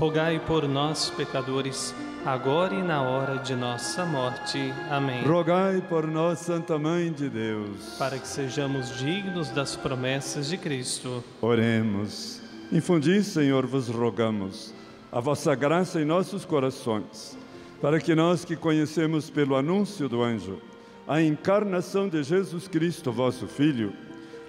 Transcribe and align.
rogai 0.00 0.40
por 0.46 0.66
nós, 0.66 1.10
pecadores, 1.10 1.94
agora 2.24 2.74
e 2.74 2.82
na 2.82 3.02
hora 3.02 3.36
de 3.36 3.54
nossa 3.54 4.06
morte. 4.06 4.72
Amém. 4.88 5.22
Rogai 5.24 5.82
por 5.90 6.06
nós, 6.06 6.38
Santa 6.38 6.78
Mãe 6.78 7.12
de 7.12 7.28
Deus, 7.28 7.96
para 7.98 8.18
que 8.18 8.26
sejamos 8.26 8.96
dignos 8.96 9.50
das 9.50 9.76
promessas 9.76 10.48
de 10.48 10.56
Cristo. 10.56 11.22
Oremos. 11.42 12.40
Infundi, 12.72 13.22
Senhor, 13.22 13.66
vos 13.66 13.88
rogamos, 13.88 14.72
a 15.12 15.20
vossa 15.20 15.54
graça 15.54 16.00
em 16.00 16.06
nossos 16.06 16.46
corações, 16.46 17.36
para 17.78 18.00
que 18.00 18.14
nós 18.14 18.42
que 18.42 18.56
conhecemos 18.56 19.28
pelo 19.28 19.54
anúncio 19.54 20.08
do 20.08 20.22
anjo 20.22 20.62
a 21.06 21.20
encarnação 21.20 22.08
de 22.08 22.22
Jesus 22.22 22.66
Cristo, 22.66 23.12
vosso 23.12 23.46
Filho, 23.46 23.92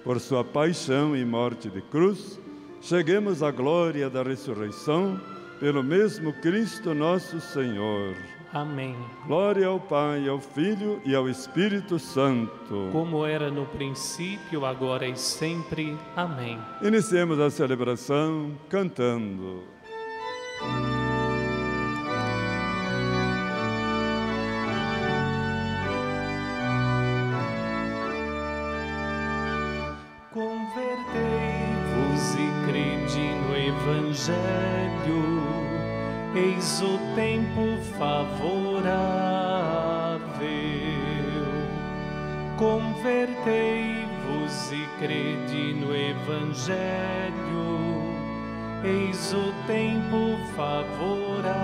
por 0.01 0.17
sua 0.21 0.45
paixão 0.45 1.13
e 1.13 1.25
morte 1.25 1.69
de 1.69 1.81
cruz, 1.81 2.39
cheguemos 2.81 3.43
à 3.43 3.51
glória 3.51 4.09
da 4.09 4.23
ressurreição 4.23 5.19
pelo 5.61 5.83
mesmo 5.83 6.33
Cristo 6.33 6.91
nosso 6.95 7.39
Senhor. 7.39 8.15
Amém. 8.51 8.97
Glória 9.27 9.67
ao 9.67 9.79
Pai, 9.79 10.27
ao 10.27 10.39
Filho 10.39 10.99
e 11.05 11.13
ao 11.13 11.29
Espírito 11.29 11.99
Santo. 11.99 12.89
Como 12.91 13.23
era 13.25 13.51
no 13.51 13.67
princípio, 13.67 14.65
agora 14.65 15.07
e 15.07 15.15
sempre. 15.15 15.95
Amém. 16.15 16.59
Iniciemos 16.81 17.39
a 17.39 17.51
celebração 17.51 18.57
cantando. 18.67 19.63
Eis 36.81 36.83
o 36.83 36.97
tempo 37.15 37.77
favorável. 37.97 38.91
Convertei-vos 42.57 44.71
e 44.71 44.87
crede 44.99 45.73
no 45.73 45.95
Evangelho, 45.95 46.81
eis 48.83 49.33
o 49.33 49.53
tempo 49.67 50.37
favorável. 50.55 51.61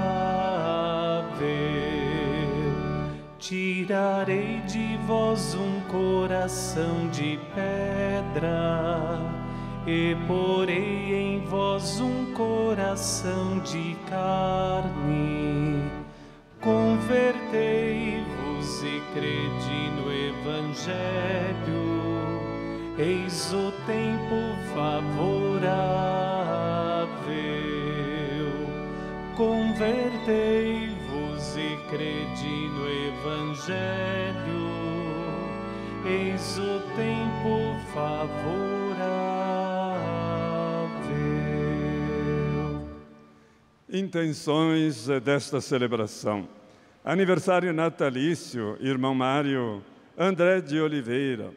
Tirarei 3.40 4.62
de 4.62 4.98
vós 5.06 5.56
um 5.56 5.82
coração 5.82 7.10
de 7.10 7.38
pedra 7.56 9.37
e 9.88 10.16
porei 10.28 11.16
em 11.16 11.40
vós 11.46 12.00
um 12.02 12.34
coração 12.34 13.60
de 13.60 13.96
carne. 14.10 15.90
Convertei-vos 16.60 18.84
e 18.84 19.02
crede 19.14 19.90
no 19.96 20.12
Evangelho, 20.12 21.88
eis 23.00 23.54
o 23.54 23.72
tempo 23.86 24.58
favorável. 24.76 25.08
Convertei-vos 29.38 31.56
e 31.56 31.78
crede 31.90 32.68
no 32.76 32.86
Evangelho, 33.08 34.68
eis 36.06 36.58
o 36.58 36.82
tempo 36.98 37.80
favorável. 37.94 38.87
Intenções 43.90 45.08
desta 45.24 45.62
celebração. 45.62 46.46
Aniversário 47.06 47.72
natalício, 47.72 48.78
irmão 48.82 49.16
Mário, 49.16 49.82
André 50.18 50.60
de 50.60 50.78
Oliveira, 50.78 51.52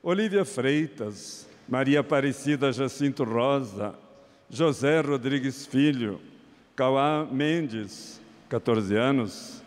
Olívia 0.00 0.44
Freitas, 0.44 1.48
Maria 1.68 1.98
Aparecida 1.98 2.70
Jacinto 2.70 3.24
Rosa, 3.24 3.92
José 4.48 5.00
Rodrigues 5.00 5.66
Filho, 5.66 6.20
Cauá 6.76 7.26
Mendes, 7.28 8.20
14 8.48 8.94
anos. 8.94 9.60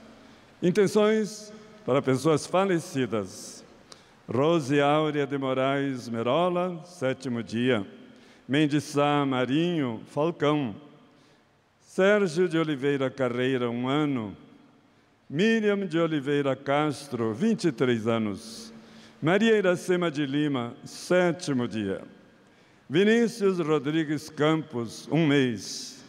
Intenções 0.64 1.52
para 1.86 2.02
pessoas 2.02 2.46
falecidas. 2.48 3.66
Rose 4.34 4.80
Áurea 4.80 5.28
de 5.28 5.38
Moraes 5.38 6.08
Merola, 6.08 6.82
sétimo 6.86 7.44
dia. 7.44 7.86
Mendes 8.48 8.86
Sá 8.86 9.26
Marinho 9.26 10.02
Falcão, 10.08 10.74
Sérgio 11.98 12.48
de 12.48 12.60
Oliveira 12.60 13.10
Carreira, 13.10 13.72
um 13.72 13.88
ano. 13.88 14.38
Miriam 15.28 15.84
de 15.88 15.98
Oliveira 15.98 16.56
Castro, 16.56 17.34
23 17.34 18.06
anos. 18.06 18.72
Maria 19.20 19.58
Iracema 19.58 20.12
de 20.12 20.24
Lima, 20.24 20.76
sétimo 20.86 21.68
dia. 21.68 22.04
Vinícius 22.88 23.58
Rodrigues 23.58 24.30
Campos, 24.30 25.10
um 25.12 25.26
mês. 25.26 26.06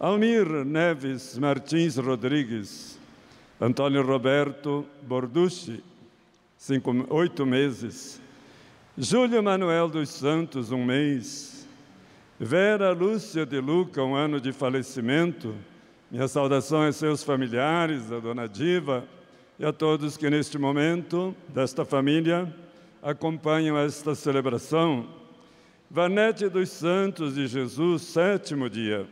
Almir 0.00 0.64
Neves 0.64 1.38
Martins 1.38 1.96
Rodrigues. 1.98 2.98
Antônio 3.60 4.02
Roberto 4.04 4.84
Borducci, 5.02 5.84
cinco, 6.58 7.06
oito 7.10 7.46
meses. 7.46 8.20
Júlio 8.98 9.40
Manuel 9.40 9.88
dos 9.88 10.08
Santos, 10.08 10.72
um 10.72 10.84
mês. 10.84 11.55
Vera 12.38 12.92
Lúcia 12.92 13.46
de 13.46 13.58
Luca, 13.58 14.04
um 14.04 14.14
ano 14.14 14.38
de 14.38 14.52
falecimento. 14.52 15.54
Minha 16.10 16.28
saudação 16.28 16.82
a 16.82 16.92
seus 16.92 17.22
familiares, 17.22 18.12
a 18.12 18.20
dona 18.20 18.46
Diva 18.46 19.04
e 19.58 19.64
a 19.64 19.72
todos 19.72 20.18
que 20.18 20.28
neste 20.28 20.58
momento, 20.58 21.34
desta 21.48 21.82
família, 21.82 22.54
acompanham 23.02 23.78
esta 23.78 24.14
celebração. 24.14 25.08
Vanete 25.90 26.46
dos 26.50 26.68
Santos 26.68 27.36
de 27.36 27.46
Jesus, 27.46 28.02
sétimo 28.02 28.68
dia. 28.68 29.06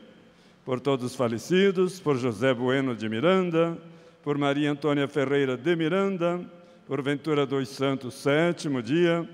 Por 0.63 0.79
todos 0.79 1.17
falecidos, 1.17 1.99
por 1.99 2.19
José 2.19 2.53
Bueno 2.53 2.95
de 2.95 3.09
Miranda, 3.09 3.79
por 4.23 4.37
Maria 4.37 4.71
Antônia 4.71 5.09
Ferreira 5.09 5.57
de 5.57 5.75
Miranda, 5.75 6.45
por 6.87 7.01
Ventura 7.01 7.47
dos 7.47 7.71
Santos, 7.71 8.13
sétimo 8.13 8.83
dia. 8.83 9.27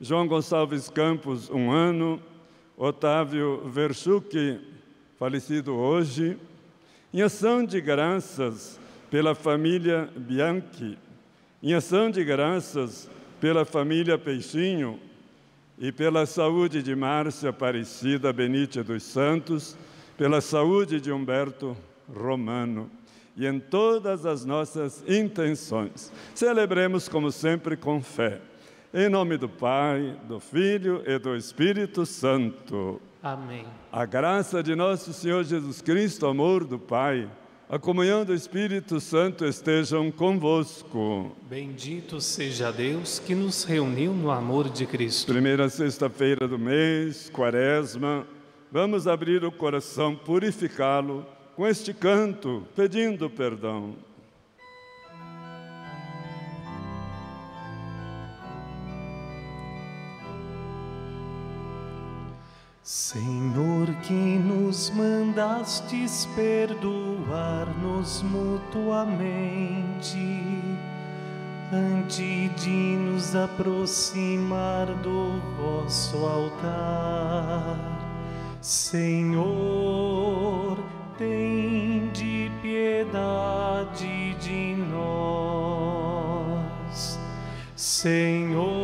João 0.00 0.28
Gonçalves 0.28 0.88
Campos, 0.88 1.50
um 1.50 1.72
ano 1.72 2.22
Otávio 2.76 3.68
Verchuc, 3.68 4.60
falecido 5.16 5.74
hoje, 5.74 6.36
em 7.12 7.22
ação 7.22 7.64
de 7.64 7.80
graças 7.80 8.80
pela 9.08 9.32
família 9.32 10.10
Bianchi, 10.16 10.98
em 11.62 11.72
ação 11.72 12.10
de 12.10 12.24
graças 12.24 13.08
pela 13.40 13.64
família 13.64 14.18
Peixinho 14.18 14.98
e 15.78 15.92
pela 15.92 16.26
saúde 16.26 16.82
de 16.82 16.96
Márcia 16.96 17.50
Aparecida 17.50 18.32
Benite 18.32 18.82
dos 18.82 19.04
Santos, 19.04 19.76
pela 20.18 20.40
saúde 20.40 21.00
de 21.00 21.12
Humberto 21.12 21.76
Romano 22.12 22.90
e 23.36 23.46
em 23.46 23.60
todas 23.60 24.26
as 24.26 24.44
nossas 24.44 25.04
intenções. 25.06 26.12
Celebremos, 26.34 27.08
como 27.08 27.30
sempre, 27.30 27.76
com 27.76 28.02
fé. 28.02 28.40
Em 28.96 29.08
nome 29.08 29.36
do 29.36 29.48
Pai, 29.48 30.16
do 30.28 30.38
Filho 30.38 31.02
e 31.04 31.18
do 31.18 31.34
Espírito 31.34 32.06
Santo. 32.06 33.02
Amém. 33.20 33.66
A 33.90 34.06
graça 34.06 34.62
de 34.62 34.76
nosso 34.76 35.12
Senhor 35.12 35.42
Jesus 35.42 35.82
Cristo, 35.82 36.28
amor 36.28 36.64
do 36.64 36.78
Pai, 36.78 37.28
a 37.68 37.76
comunhão 37.76 38.24
do 38.24 38.32
Espírito 38.32 39.00
Santo 39.00 39.44
estejam 39.44 40.12
convosco. 40.12 41.34
Bendito 41.50 42.20
seja 42.20 42.70
Deus 42.70 43.18
que 43.18 43.34
nos 43.34 43.64
reuniu 43.64 44.12
no 44.12 44.30
amor 44.30 44.70
de 44.70 44.86
Cristo. 44.86 45.32
Primeira 45.32 45.68
sexta-feira 45.68 46.46
do 46.46 46.56
mês, 46.56 47.28
quaresma, 47.30 48.24
vamos 48.70 49.08
abrir 49.08 49.44
o 49.44 49.50
coração, 49.50 50.14
purificá-lo 50.14 51.26
com 51.56 51.66
este 51.66 51.92
canto, 51.92 52.64
pedindo 52.76 53.28
perdão. 53.28 53.96
Senhor, 62.96 63.88
que 64.02 64.12
nos 64.12 64.88
mandastes 64.90 66.28
perdoar-nos 66.36 68.22
mutuamente, 68.22 69.26
antes 71.72 72.54
de 72.62 72.96
nos 72.96 73.34
aproximar 73.34 74.86
do 75.02 75.40
vosso 75.58 76.18
altar. 76.24 77.76
Senhor, 78.60 79.48
tem 81.18 82.10
de 82.12 82.48
piedade 82.62 84.34
de 84.34 84.76
nós. 84.88 86.14
Senhor, 87.74 88.83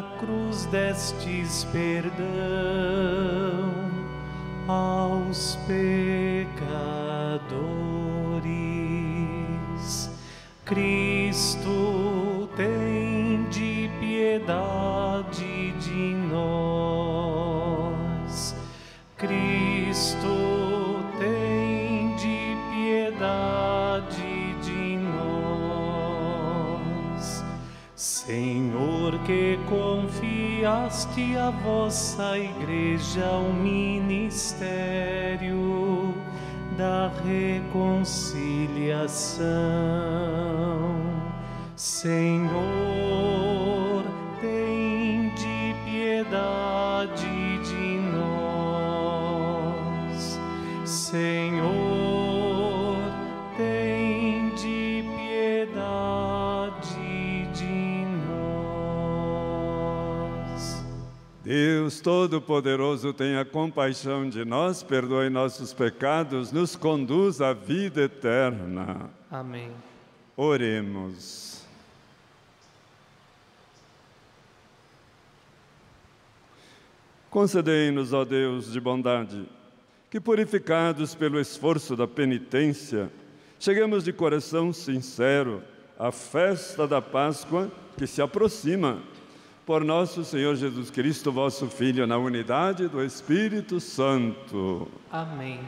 na 0.00 0.16
cruz 0.16 0.64
destes 0.66 1.64
perdão 1.64 2.20
aos 4.66 5.58
pecadores. 5.66 6.50
Cristo 10.64 12.48
tem 12.56 13.44
de 13.50 13.90
piedade 14.00 15.72
de 15.72 16.14
nós. 16.32 17.36
Cristo 19.18 21.04
tem 21.18 22.16
de 22.16 22.56
piedade 22.70 24.54
de 24.62 24.96
nós. 24.96 25.20
Senhor, 27.94 29.18
que 29.26 29.58
confiaste 30.60 31.36
a 31.38 31.50
vossa 31.50 32.38
igreja 32.38 33.24
o 33.38 33.50
ministério 33.50 34.54
da 36.76 37.10
reconciliação. 37.24 39.40
Senhor, 41.74 42.50
tem 44.42 45.32
de 45.34 45.74
piedade 45.86 47.58
de 47.64 47.98
nós. 48.14 49.58
Senhor, 50.84 51.59
Deus 61.50 62.00
Todo-Poderoso, 62.00 63.12
tenha 63.12 63.44
compaixão 63.44 64.28
de 64.28 64.44
nós, 64.44 64.84
perdoe 64.84 65.28
nossos 65.28 65.72
pecados, 65.72 66.52
nos 66.52 66.76
conduz 66.76 67.40
à 67.40 67.52
vida 67.52 68.02
eterna. 68.02 69.10
Amém. 69.28 69.72
Oremos. 70.36 71.64
Concedei-nos, 77.28 78.12
ó 78.12 78.24
Deus 78.24 78.70
de 78.70 78.78
bondade, 78.78 79.44
que 80.08 80.20
purificados 80.20 81.16
pelo 81.16 81.40
esforço 81.40 81.96
da 81.96 82.06
penitência, 82.06 83.10
cheguemos 83.58 84.04
de 84.04 84.12
coração 84.12 84.72
sincero 84.72 85.64
à 85.98 86.12
festa 86.12 86.86
da 86.86 87.02
Páscoa 87.02 87.68
que 87.98 88.06
se 88.06 88.22
aproxima. 88.22 89.02
Por 89.66 89.84
nosso 89.84 90.24
Senhor 90.24 90.56
Jesus 90.56 90.90
Cristo, 90.90 91.30
vosso 91.30 91.68
Filho, 91.68 92.06
na 92.06 92.18
unidade 92.18 92.88
do 92.88 93.04
Espírito 93.04 93.78
Santo. 93.78 94.88
Amém. 95.10 95.60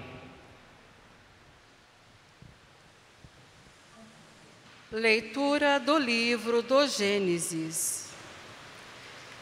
Leitura 4.90 5.78
do 5.78 5.96
livro 5.98 6.62
do 6.62 6.86
Gênesis. 6.86 8.08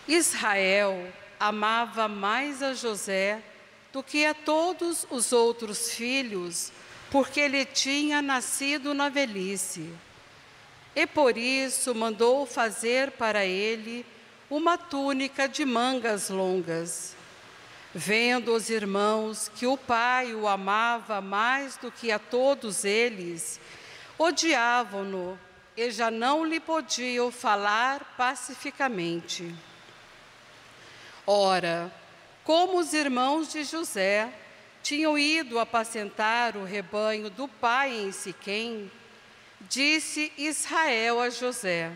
Israel 0.06 1.12
amava 1.38 2.06
mais 2.06 2.62
a 2.62 2.74
José 2.74 3.42
do 3.92 4.02
que 4.02 4.24
a 4.26 4.34
todos 4.34 5.06
os 5.10 5.32
outros 5.32 5.90
filhos, 5.92 6.70
porque 7.10 7.40
ele 7.40 7.64
tinha 7.64 8.20
nascido 8.20 8.94
na 8.94 9.08
velhice. 9.08 9.90
E 10.94 11.06
por 11.06 11.36
isso 11.38 11.94
mandou 11.94 12.44
fazer 12.46 13.12
para 13.12 13.44
ele 13.44 14.04
uma 14.50 14.76
túnica 14.76 15.48
de 15.48 15.64
mangas 15.64 16.28
longas. 16.28 17.14
Vendo 17.94 18.52
os 18.52 18.68
irmãos 18.68 19.48
que 19.54 19.66
o 19.66 19.76
pai 19.76 20.34
o 20.34 20.48
amava 20.48 21.20
mais 21.20 21.76
do 21.76 21.90
que 21.90 22.10
a 22.10 22.18
todos 22.18 22.84
eles, 22.84 23.60
odiavam-no 24.18 25.38
e 25.76 25.90
já 25.90 26.10
não 26.10 26.44
lhe 26.44 26.58
podiam 26.58 27.30
falar 27.30 28.16
pacificamente. 28.16 29.54
Ora, 31.26 31.92
como 32.42 32.78
os 32.78 32.92
irmãos 32.92 33.52
de 33.52 33.62
José 33.62 34.32
tinham 34.82 35.16
ido 35.16 35.58
apacentar 35.58 36.56
o 36.56 36.64
rebanho 36.64 37.30
do 37.30 37.46
pai 37.46 37.92
em 37.92 38.10
Siquém, 38.10 38.90
disse 39.60 40.32
Israel 40.36 41.20
a 41.20 41.30
José: 41.30 41.92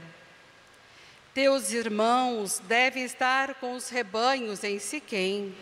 Teus 1.34 1.72
irmãos 1.72 2.60
devem 2.60 3.02
estar 3.02 3.56
com 3.56 3.74
os 3.74 3.88
rebanhos 3.88 4.62
em 4.62 4.78
Siquém. 4.78 5.52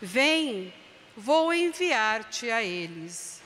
Vem, 0.00 0.72
vou 1.16 1.52
enviar-te 1.52 2.48
a 2.48 2.62
eles. 2.62 3.42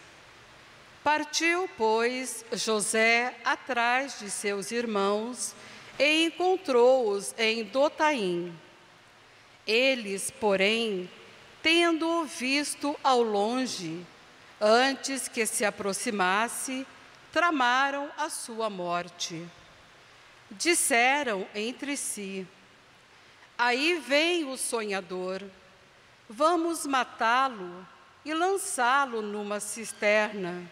Partiu, 1.03 1.67
pois, 1.75 2.45
José 2.53 3.35
atrás 3.43 4.19
de 4.19 4.31
seus 4.31 4.71
irmãos 4.71 5.55
e 5.99 6.27
encontrou-os 6.27 7.35
em 7.39 7.65
Dotaim. 7.65 8.55
Eles, 9.67 10.31
porém, 10.31 11.11
tendo-o 11.63 12.27
visto 12.27 12.95
ao 13.03 13.23
longe, 13.23 14.05
antes 14.61 15.29
que 15.29 15.47
se 15.47 15.65
aproximasse, 15.65 16.87
tramaram 17.33 18.11
a 18.19 18.29
sua 18.29 18.69
morte. 18.69 19.47
Disseram 20.51 21.47
entre 21.55 21.97
si: 21.97 22.47
Aí 23.57 24.01
vem 24.07 24.45
o 24.45 24.57
sonhador, 24.57 25.43
vamos 26.29 26.87
matá-lo 26.87 27.87
e 28.25 28.33
lançá-lo 28.33 29.21
numa 29.21 29.61
cisterna. 29.61 30.63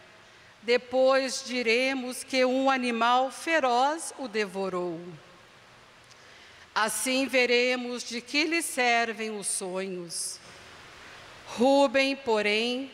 Depois 0.62 1.44
diremos 1.44 2.24
que 2.24 2.44
um 2.44 2.70
animal 2.70 3.30
feroz 3.30 4.12
o 4.18 4.26
devorou. 4.26 5.00
Assim 6.74 7.26
veremos 7.26 8.02
de 8.02 8.20
que 8.20 8.44
lhe 8.44 8.60
servem 8.60 9.30
os 9.30 9.46
sonhos. 9.46 10.38
Rubem, 11.46 12.16
porém, 12.16 12.90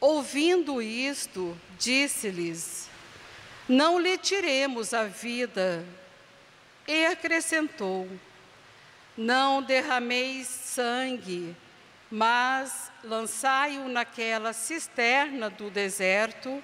ouvindo 0.00 0.80
isto, 0.80 1.58
disse-lhes: 1.78 2.88
Não 3.68 3.98
lhe 3.98 4.16
tiremos 4.16 4.94
a 4.94 5.04
vida. 5.04 5.84
E 6.86 7.06
acrescentou: 7.06 8.08
Não 9.16 9.62
derrameis 9.62 10.46
sangue, 10.46 11.56
mas 12.10 12.90
lançai-o 13.02 13.88
naquela 13.88 14.52
cisterna 14.52 15.50
do 15.50 15.70
deserto 15.70 16.62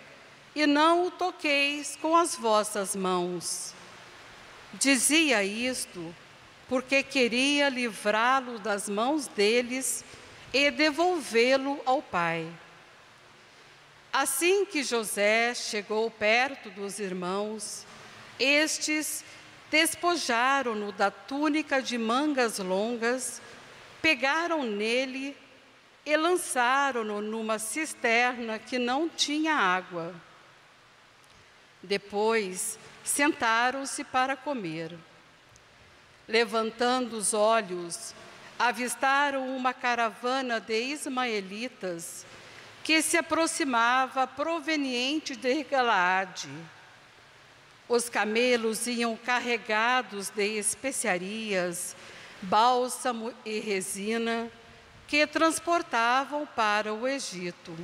e 0.54 0.66
não 0.66 1.06
o 1.06 1.10
toqueis 1.10 1.96
com 1.96 2.16
as 2.16 2.36
vossas 2.36 2.94
mãos. 2.94 3.74
Dizia 4.74 5.42
isto 5.42 6.14
porque 6.68 7.02
queria 7.02 7.68
livrá-lo 7.68 8.58
das 8.58 8.88
mãos 8.88 9.26
deles 9.26 10.04
e 10.52 10.70
devolvê-lo 10.70 11.80
ao 11.84 12.00
pai. 12.00 12.46
Assim 14.12 14.64
que 14.64 14.82
José 14.82 15.54
chegou 15.54 16.10
perto 16.10 16.70
dos 16.70 16.98
irmãos, 16.98 17.86
estes 18.38 19.24
despojaram-no 19.72 20.92
da 20.92 21.10
túnica 21.10 21.80
de 21.80 21.96
mangas 21.96 22.58
longas, 22.58 23.40
pegaram 24.02 24.64
nele 24.64 25.34
e 26.04 26.14
lançaram-no 26.14 27.22
numa 27.22 27.58
cisterna 27.58 28.58
que 28.58 28.78
não 28.78 29.08
tinha 29.08 29.54
água. 29.54 30.14
Depois 31.82 32.78
sentaram-se 33.02 34.04
para 34.04 34.36
comer. 34.36 34.94
Levantando 36.28 37.16
os 37.16 37.32
olhos, 37.32 38.14
avistaram 38.58 39.56
uma 39.56 39.72
caravana 39.72 40.60
de 40.60 40.78
ismaelitas 40.78 42.26
que 42.84 43.00
se 43.00 43.16
aproximava 43.16 44.26
proveniente 44.26 45.34
de 45.34 45.64
Galaade. 45.64 46.50
Os 47.92 48.08
camelos 48.08 48.86
iam 48.86 49.14
carregados 49.14 50.30
de 50.30 50.56
especiarias, 50.56 51.94
bálsamo 52.40 53.34
e 53.44 53.60
resina 53.60 54.50
que 55.06 55.26
transportavam 55.26 56.48
para 56.56 56.94
o 56.94 57.06
Egito. 57.06 57.76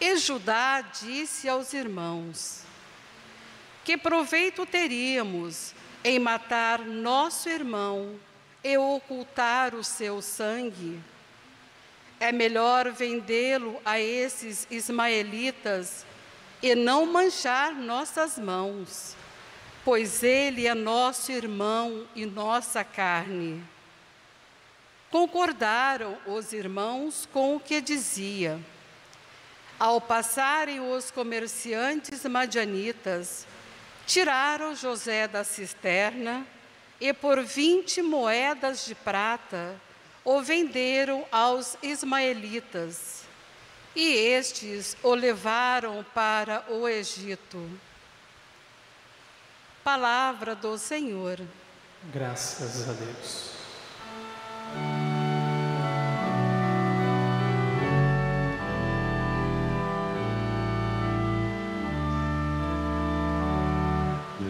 E 0.00 0.16
Judá 0.18 0.82
disse 0.82 1.48
aos 1.48 1.72
irmãos: 1.72 2.62
Que 3.84 3.96
proveito 3.96 4.64
teríamos 4.64 5.74
em 6.04 6.20
matar 6.20 6.78
nosso 6.78 7.48
irmão 7.48 8.14
e 8.62 8.78
ocultar 8.78 9.74
o 9.74 9.82
seu 9.82 10.22
sangue? 10.22 11.00
É 12.20 12.30
melhor 12.30 12.92
vendê-lo 12.92 13.82
a 13.84 13.98
esses 13.98 14.64
ismaelitas 14.70 16.06
e 16.62 16.74
não 16.74 17.06
manchar 17.06 17.74
nossas 17.74 18.38
mãos, 18.38 19.16
pois 19.84 20.22
ele 20.22 20.66
é 20.66 20.74
nosso 20.74 21.32
irmão 21.32 22.06
e 22.14 22.26
nossa 22.26 22.84
carne. 22.84 23.62
Concordaram 25.10 26.16
os 26.26 26.52
irmãos 26.52 27.28
com 27.32 27.56
o 27.56 27.60
que 27.60 27.80
dizia. 27.80 28.60
Ao 29.78 30.00
passarem 30.00 30.80
os 30.80 31.10
comerciantes 31.10 32.24
madianitas, 32.26 33.46
tiraram 34.06 34.76
José 34.76 35.26
da 35.26 35.42
cisterna 35.42 36.46
e 37.00 37.12
por 37.14 37.42
vinte 37.42 38.02
moedas 38.02 38.84
de 38.84 38.94
prata 38.94 39.80
o 40.22 40.42
venderam 40.42 41.24
aos 41.32 41.78
ismaelitas, 41.82 43.19
e 44.00 44.16
estes 44.16 44.96
o 45.02 45.12
levaram 45.14 46.02
para 46.14 46.64
o 46.70 46.88
Egito. 46.88 47.68
Palavra 49.84 50.54
do 50.54 50.78
Senhor. 50.78 51.38
Graças 52.04 52.88
a 52.88 52.92
Deus. 52.94 53.50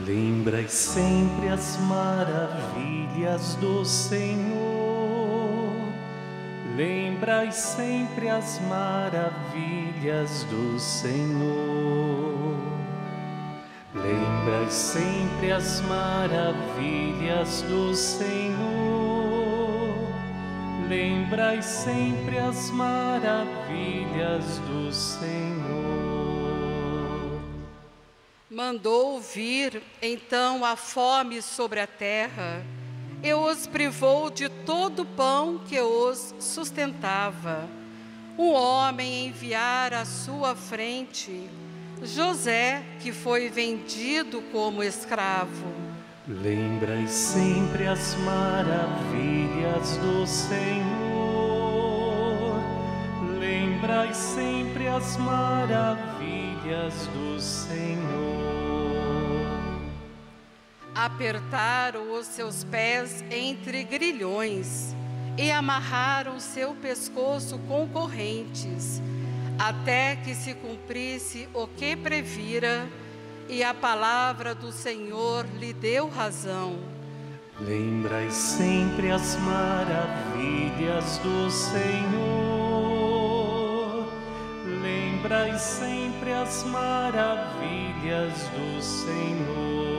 Lembrai 0.07 0.69
sempre 0.69 1.49
as 1.49 1.76
maravilhas 1.78 3.57
do 3.57 3.85
Senhor 3.85 4.70
Lembrai 6.77 7.50
sempre 7.50 8.29
as 8.29 8.61
maravilhas 8.61 10.45
do 10.45 10.79
Senhor. 10.79 12.57
Lembrai 13.95 14.71
sempre 14.71 15.50
as 15.53 15.81
maravilhas 15.81 17.62
do 17.62 17.95
Senhor. 17.95 18.61
Lembrai 20.89 21.61
sempre 21.61 22.39
as 22.39 22.71
maravilhas 22.71 24.59
do 24.67 24.93
Senhor. 24.93 25.41
Mandou 28.49 29.21
vir 29.21 29.83
então 30.00 30.65
a 30.65 30.77
fome 30.77 31.43
sobre 31.43 31.81
a 31.81 31.87
terra 31.87 32.65
e 33.23 33.35
os 33.35 33.67
privou 33.67 34.31
de 34.31 34.49
todo 34.49 35.03
o 35.03 35.07
pão 35.07 35.61
que 35.67 35.81
os 35.81 36.35
sustentava. 36.39 37.69
Um 38.39 38.53
homem 38.53 39.27
enviara 39.27 40.00
à 40.00 40.05
sua 40.05 40.55
frente 40.55 41.49
José, 42.03 42.83
que 43.00 43.12
foi 43.12 43.50
vendido 43.50 44.41
como 44.50 44.83
escravo. 44.83 45.67
Lembrai 46.27 47.07
sempre 47.07 47.87
as 47.87 48.15
maravilhas 48.17 49.97
do 49.99 50.27
Senhor. 50.27 50.81
Lembrai 53.39 54.15
sempre 54.15 54.89
as 54.89 55.19
maravilhas 55.19 56.95
do 57.09 57.39
Senhor 57.39 58.70
apertaram 61.04 62.12
os 62.12 62.26
seus 62.26 62.62
pés 62.62 63.25
entre 63.30 63.83
grilhões 63.85 64.95
e 65.38 65.50
amarraram 65.50 66.38
seu 66.38 66.75
pescoço 66.75 67.59
com 67.61 67.88
correntes, 67.88 69.00
até 69.59 70.16
que 70.16 70.35
se 70.35 70.52
cumprisse 70.52 71.49
o 71.54 71.66
que 71.66 71.97
previra, 71.97 72.87
e 73.49 73.64
a 73.64 73.73
palavra 73.73 74.54
do 74.54 74.71
Senhor 74.71 75.47
lhe 75.59 75.73
deu 75.73 76.07
razão. 76.11 76.78
Lembrai 77.59 78.30
sempre 78.30 79.11
as 79.11 79.37
maravilhas 79.37 81.16
do 81.19 81.50
Senhor. 81.50 81.80
Lembrai 84.83 85.59
sempre 85.59 86.33
as 86.35 86.62
maravilhas 86.64 88.35
do 88.54 88.83
Senhor. 88.83 89.89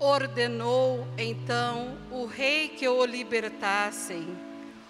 Ordenou 0.00 1.06
então 1.18 1.98
o 2.10 2.24
rei 2.24 2.68
que 2.68 2.88
o 2.88 3.04
libertassem. 3.04 4.26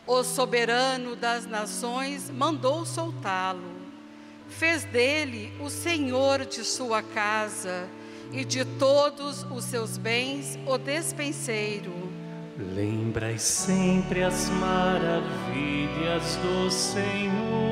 O 0.07 0.23
soberano 0.23 1.17
das 1.17 1.47
nações 1.47 2.31
mandou 2.31 2.87
soltá-lo. 2.87 3.73
Fez 4.49 4.85
dele 4.85 5.53
o 5.61 5.69
senhor 5.69 6.47
de 6.47 6.65
sua 6.65 7.03
casa 7.03 7.89
e 8.33 8.45
de 8.45 8.65
todos 8.65 9.43
os 9.51 9.65
seus 9.65 9.99
bens 9.99 10.57
o 10.65 10.79
despenseiro. 10.79 11.93
Lembrai 12.57 13.37
sempre 13.39 14.23
as 14.23 14.49
maravilhas 14.51 16.37
do 16.37 16.71
Senhor. 16.71 17.70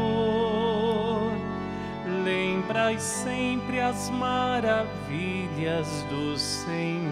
Lembrai 2.68 3.00
sempre 3.00 3.80
as 3.80 4.10
maravilhas 4.10 5.88
do 6.10 6.37
Senhor. 6.37 7.08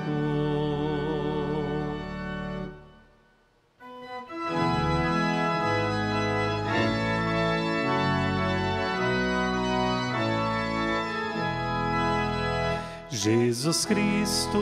Jesus 13.08 13.86
Cristo, 13.86 14.60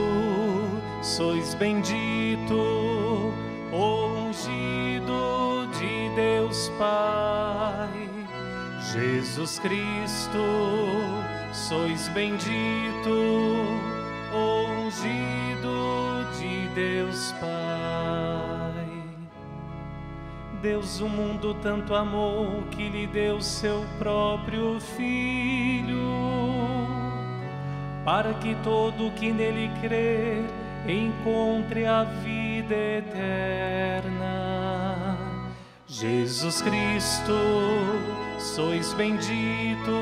sois 1.02 1.54
bendito, 1.54 3.34
ungido 3.72 5.66
de 5.76 6.14
Deus 6.14 6.68
Pai. 6.78 7.33
Jesus 8.94 9.58
Cristo, 9.58 10.38
sois 11.52 12.06
bendito, 12.10 13.10
ungido 14.32 16.24
de 16.38 16.68
Deus 16.76 17.32
Pai. 17.40 18.86
Deus 20.62 21.00
o 21.00 21.08
mundo 21.08 21.54
tanto 21.54 21.92
amou 21.92 22.62
que 22.70 22.88
lhe 22.88 23.08
deu 23.08 23.40
seu 23.40 23.84
próprio 23.98 24.78
Filho 24.78 25.98
para 28.04 28.32
que 28.34 28.54
todo 28.62 29.10
que 29.16 29.32
nele 29.32 29.72
crer 29.80 30.44
encontre 30.86 31.84
a 31.84 32.04
vida 32.04 32.76
eterna. 32.76 34.43
Jesus 35.96 36.60
Cristo, 36.60 37.38
sois 38.40 38.92
bendito, 38.94 39.92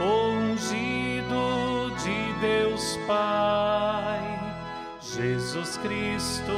ungido 0.00 1.94
de 2.02 2.40
Deus 2.40 2.98
Pai. 3.06 4.40
Jesus 5.00 5.76
Cristo, 5.76 6.52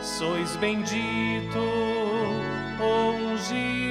Sois 0.00 0.56
bendito, 0.56 1.58
ungido 2.80 3.87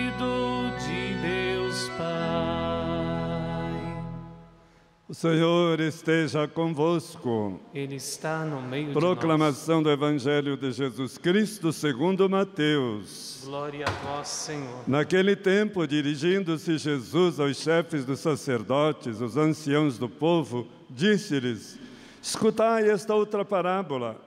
Senhor 5.17 5.79
esteja 5.79 6.47
convosco. 6.47 7.59
Ele 7.73 7.95
está 7.95 8.45
no 8.45 8.61
meio 8.61 8.93
Proclamação 8.93 9.81
do 9.81 9.89
Evangelho 9.89 10.55
de 10.55 10.71
Jesus 10.71 11.17
Cristo 11.17 11.73
segundo 11.73 12.29
Mateus. 12.29 13.41
Glória 13.43 13.87
a 13.87 13.91
vós, 14.05 14.27
Senhor. 14.27 14.83
Naquele 14.85 15.35
tempo, 15.35 15.87
dirigindo-se 15.87 16.77
Jesus 16.77 17.39
aos 17.39 17.57
chefes 17.57 18.05
dos 18.05 18.19
sacerdotes, 18.19 19.19
os 19.19 19.35
anciãos 19.35 19.97
do 19.97 20.07
povo, 20.07 20.67
disse-lhes: 20.87 21.79
Escutai 22.21 22.87
esta 22.87 23.15
outra 23.15 23.43
parábola. 23.43 24.21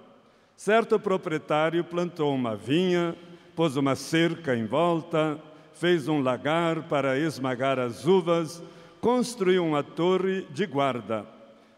Certo 0.57 0.99
proprietário 0.99 1.85
plantou 1.85 2.35
uma 2.35 2.57
vinha, 2.57 3.15
pôs 3.55 3.77
uma 3.77 3.95
cerca 3.95 4.57
em 4.57 4.67
volta, 4.67 5.39
fez 5.73 6.09
um 6.09 6.21
lagar 6.21 6.83
para 6.89 7.17
esmagar 7.17 7.79
as 7.79 8.09
uvas, 8.09 8.61
construiu 9.01 9.65
uma 9.65 9.83
torre 9.83 10.47
de 10.51 10.67
guarda. 10.67 11.27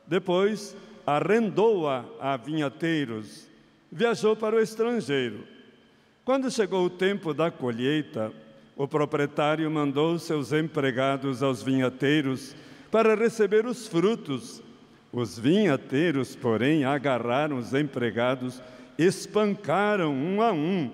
Depois, 0.06 0.76
arrendou-a 1.06 2.04
a 2.20 2.36
vinhateiros. 2.36 3.48
Viajou 3.90 4.34
para 4.34 4.56
o 4.56 4.60
estrangeiro. 4.60 5.46
Quando 6.24 6.50
chegou 6.50 6.84
o 6.84 6.90
tempo 6.90 7.34
da 7.34 7.50
colheita, 7.50 8.32
o 8.76 8.88
proprietário 8.88 9.70
mandou 9.70 10.18
seus 10.18 10.52
empregados 10.52 11.42
aos 11.42 11.62
vinhateiros 11.62 12.54
para 12.90 13.14
receber 13.14 13.66
os 13.66 13.86
frutos. 13.86 14.62
Os 15.12 15.38
vinhateiros, 15.38 16.34
porém, 16.34 16.84
agarraram 16.84 17.58
os 17.58 17.74
empregados, 17.74 18.62
espancaram 18.98 20.12
um 20.12 20.40
a 20.40 20.52
um, 20.52 20.90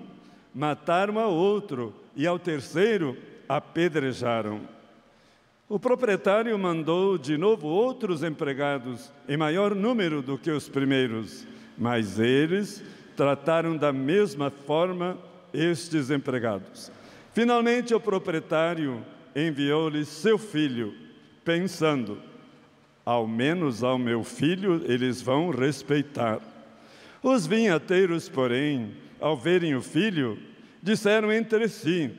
mataram 0.53 1.17
a 1.19 1.27
outro 1.27 1.93
e 2.15 2.27
ao 2.27 2.37
terceiro 2.37 3.17
apedrejaram. 3.47 4.61
O 5.69 5.79
proprietário 5.79 6.57
mandou 6.57 7.15
de 7.15 7.37
novo 7.37 7.67
outros 7.67 8.23
empregados, 8.23 9.13
em 9.27 9.37
maior 9.37 9.75
número 9.75 10.19
do 10.19 10.35
que 10.35 10.49
os 10.49 10.67
primeiros, 10.67 11.45
mas 11.77 12.17
eles 12.17 12.83
trataram 13.15 13.77
da 13.77 13.93
mesma 13.93 14.49
forma 14.49 15.15
estes 15.53 16.09
empregados. 16.09 16.91
Finalmente, 17.33 17.93
o 17.93 17.99
proprietário 17.99 19.05
enviou-lhes 19.35 20.07
seu 20.07 20.39
filho, 20.39 20.91
pensando: 21.45 22.17
ao 23.05 23.27
menos 23.27 23.83
ao 23.83 23.99
meu 23.99 24.23
filho 24.23 24.81
eles 24.87 25.21
vão 25.21 25.51
respeitar. 25.51 26.39
Os 27.21 27.45
vinhateiros, 27.45 28.27
porém, 28.27 28.95
ao 29.19 29.37
verem 29.37 29.75
o 29.75 29.83
filho, 29.83 30.35
disseram 30.81 31.31
entre 31.31 31.69
si: 31.69 32.09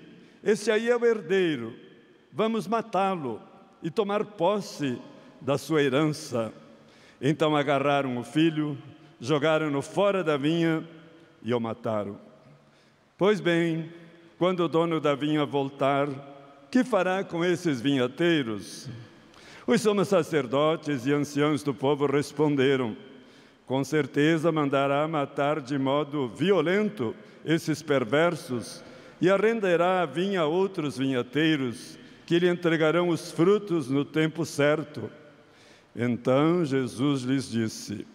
Esse 0.44 0.70
aí 0.70 0.88
é 0.88 0.96
o 0.96 1.04
herdeiro, 1.04 1.89
vamos 2.32 2.66
matá-lo 2.66 3.40
e 3.82 3.90
tomar 3.90 4.24
posse 4.24 4.98
da 5.40 5.58
sua 5.58 5.82
herança. 5.82 6.52
Então 7.20 7.56
agarraram 7.56 8.18
o 8.18 8.24
filho, 8.24 8.76
jogaram-no 9.20 9.82
fora 9.82 10.22
da 10.22 10.36
vinha 10.36 10.86
e 11.42 11.52
o 11.52 11.60
mataram. 11.60 12.18
Pois 13.16 13.40
bem, 13.40 13.90
quando 14.38 14.60
o 14.60 14.68
dono 14.68 15.00
da 15.00 15.14
vinha 15.14 15.44
voltar, 15.44 16.08
que 16.70 16.84
fará 16.84 17.22
com 17.22 17.44
esses 17.44 17.80
vinhateiros? 17.80 18.88
Os 19.66 19.82
somos 19.82 20.08
sacerdotes 20.08 21.04
e 21.06 21.12
anciãos 21.12 21.62
do 21.62 21.74
povo 21.74 22.06
responderam: 22.06 22.96
Com 23.66 23.84
certeza 23.84 24.50
mandará 24.50 25.06
matar 25.06 25.60
de 25.60 25.78
modo 25.78 26.28
violento 26.28 27.14
esses 27.44 27.82
perversos 27.82 28.82
e 29.20 29.28
arrenderá 29.28 30.02
a 30.02 30.06
vinha 30.06 30.40
a 30.40 30.46
outros 30.46 30.96
vinhateiros 30.96 31.99
que 32.30 32.38
lhe 32.38 32.48
entregarão 32.48 33.08
os 33.08 33.32
frutos 33.32 33.90
no 33.90 34.04
tempo 34.04 34.46
certo. 34.46 35.10
Então 35.96 36.64
Jesus 36.64 37.22
lhes 37.22 37.50
disse: 37.50 38.06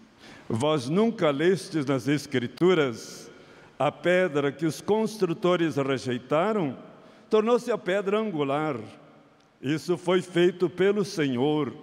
Vós 0.47 0.87
nunca 0.87 1.29
lestes 1.31 1.85
nas 1.85 2.07
Escrituras 2.07 3.29
a 3.77 3.91
pedra 3.91 4.53
que 4.53 4.65
os 4.65 4.79
construtores 4.79 5.75
rejeitaram, 5.75 6.77
tornou-se 7.29 7.69
a 7.69 7.77
pedra 7.77 8.17
angular. 8.17 8.77
Isso 9.61 9.97
foi 9.97 10.21
feito 10.21 10.69
pelo 10.69 11.03
Senhor 11.03 11.75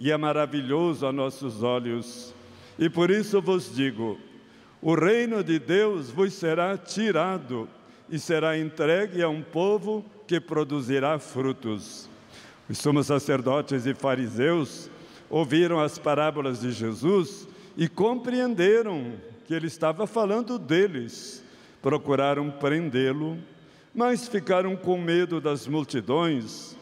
e 0.00 0.10
é 0.10 0.16
maravilhoso 0.16 1.06
a 1.06 1.12
nossos 1.12 1.62
olhos. 1.62 2.34
E 2.76 2.90
por 2.90 3.08
isso 3.08 3.40
vos 3.40 3.72
digo: 3.72 4.18
o 4.82 4.96
reino 4.96 5.44
de 5.44 5.60
Deus 5.60 6.10
vos 6.10 6.32
será 6.32 6.76
tirado 6.76 7.68
e 8.10 8.18
será 8.18 8.58
entregue 8.58 9.22
a 9.22 9.28
um 9.28 9.42
povo 9.42 10.04
que 10.28 10.38
produzirá 10.38 11.18
frutos. 11.18 12.08
Os 12.68 12.76
sumos 12.76 13.06
sacerdotes 13.06 13.86
e 13.86 13.94
fariseus 13.94 14.90
ouviram 15.30 15.80
as 15.80 15.98
parábolas 15.98 16.60
de 16.60 16.70
Jesus 16.70 17.48
e 17.74 17.88
compreenderam 17.88 19.14
que 19.46 19.54
ele 19.54 19.66
estava 19.66 20.06
falando 20.06 20.58
deles. 20.58 21.42
Procuraram 21.80 22.50
prendê-lo, 22.50 23.38
mas 23.94 24.28
ficaram 24.28 24.76
com 24.76 24.98
medo 24.98 25.40
das 25.40 25.66
multidões, 25.66 26.76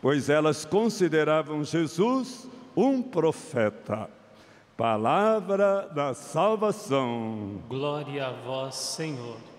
pois 0.00 0.30
elas 0.30 0.64
consideravam 0.64 1.64
Jesus 1.64 2.48
um 2.76 3.02
profeta. 3.02 4.08
Palavra 4.76 5.88
da 5.92 6.14
salvação. 6.14 7.62
Glória 7.68 8.28
a 8.28 8.30
vós, 8.30 8.76
Senhor. 8.76 9.51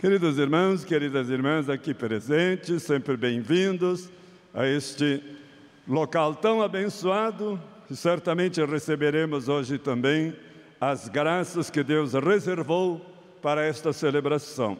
Queridos 0.00 0.38
irmãos, 0.38 0.84
queridas 0.84 1.28
irmãs 1.28 1.68
aqui 1.68 1.92
presentes, 1.92 2.84
sempre 2.84 3.16
bem-vindos 3.16 4.08
a 4.54 4.64
este 4.64 5.20
local 5.88 6.36
tão 6.36 6.62
abençoado, 6.62 7.60
certamente 7.90 8.64
receberemos 8.64 9.48
hoje 9.48 9.76
também 9.76 10.36
as 10.80 11.08
graças 11.08 11.68
que 11.68 11.82
Deus 11.82 12.12
reservou 12.12 13.04
para 13.42 13.64
esta 13.64 13.92
celebração. 13.92 14.78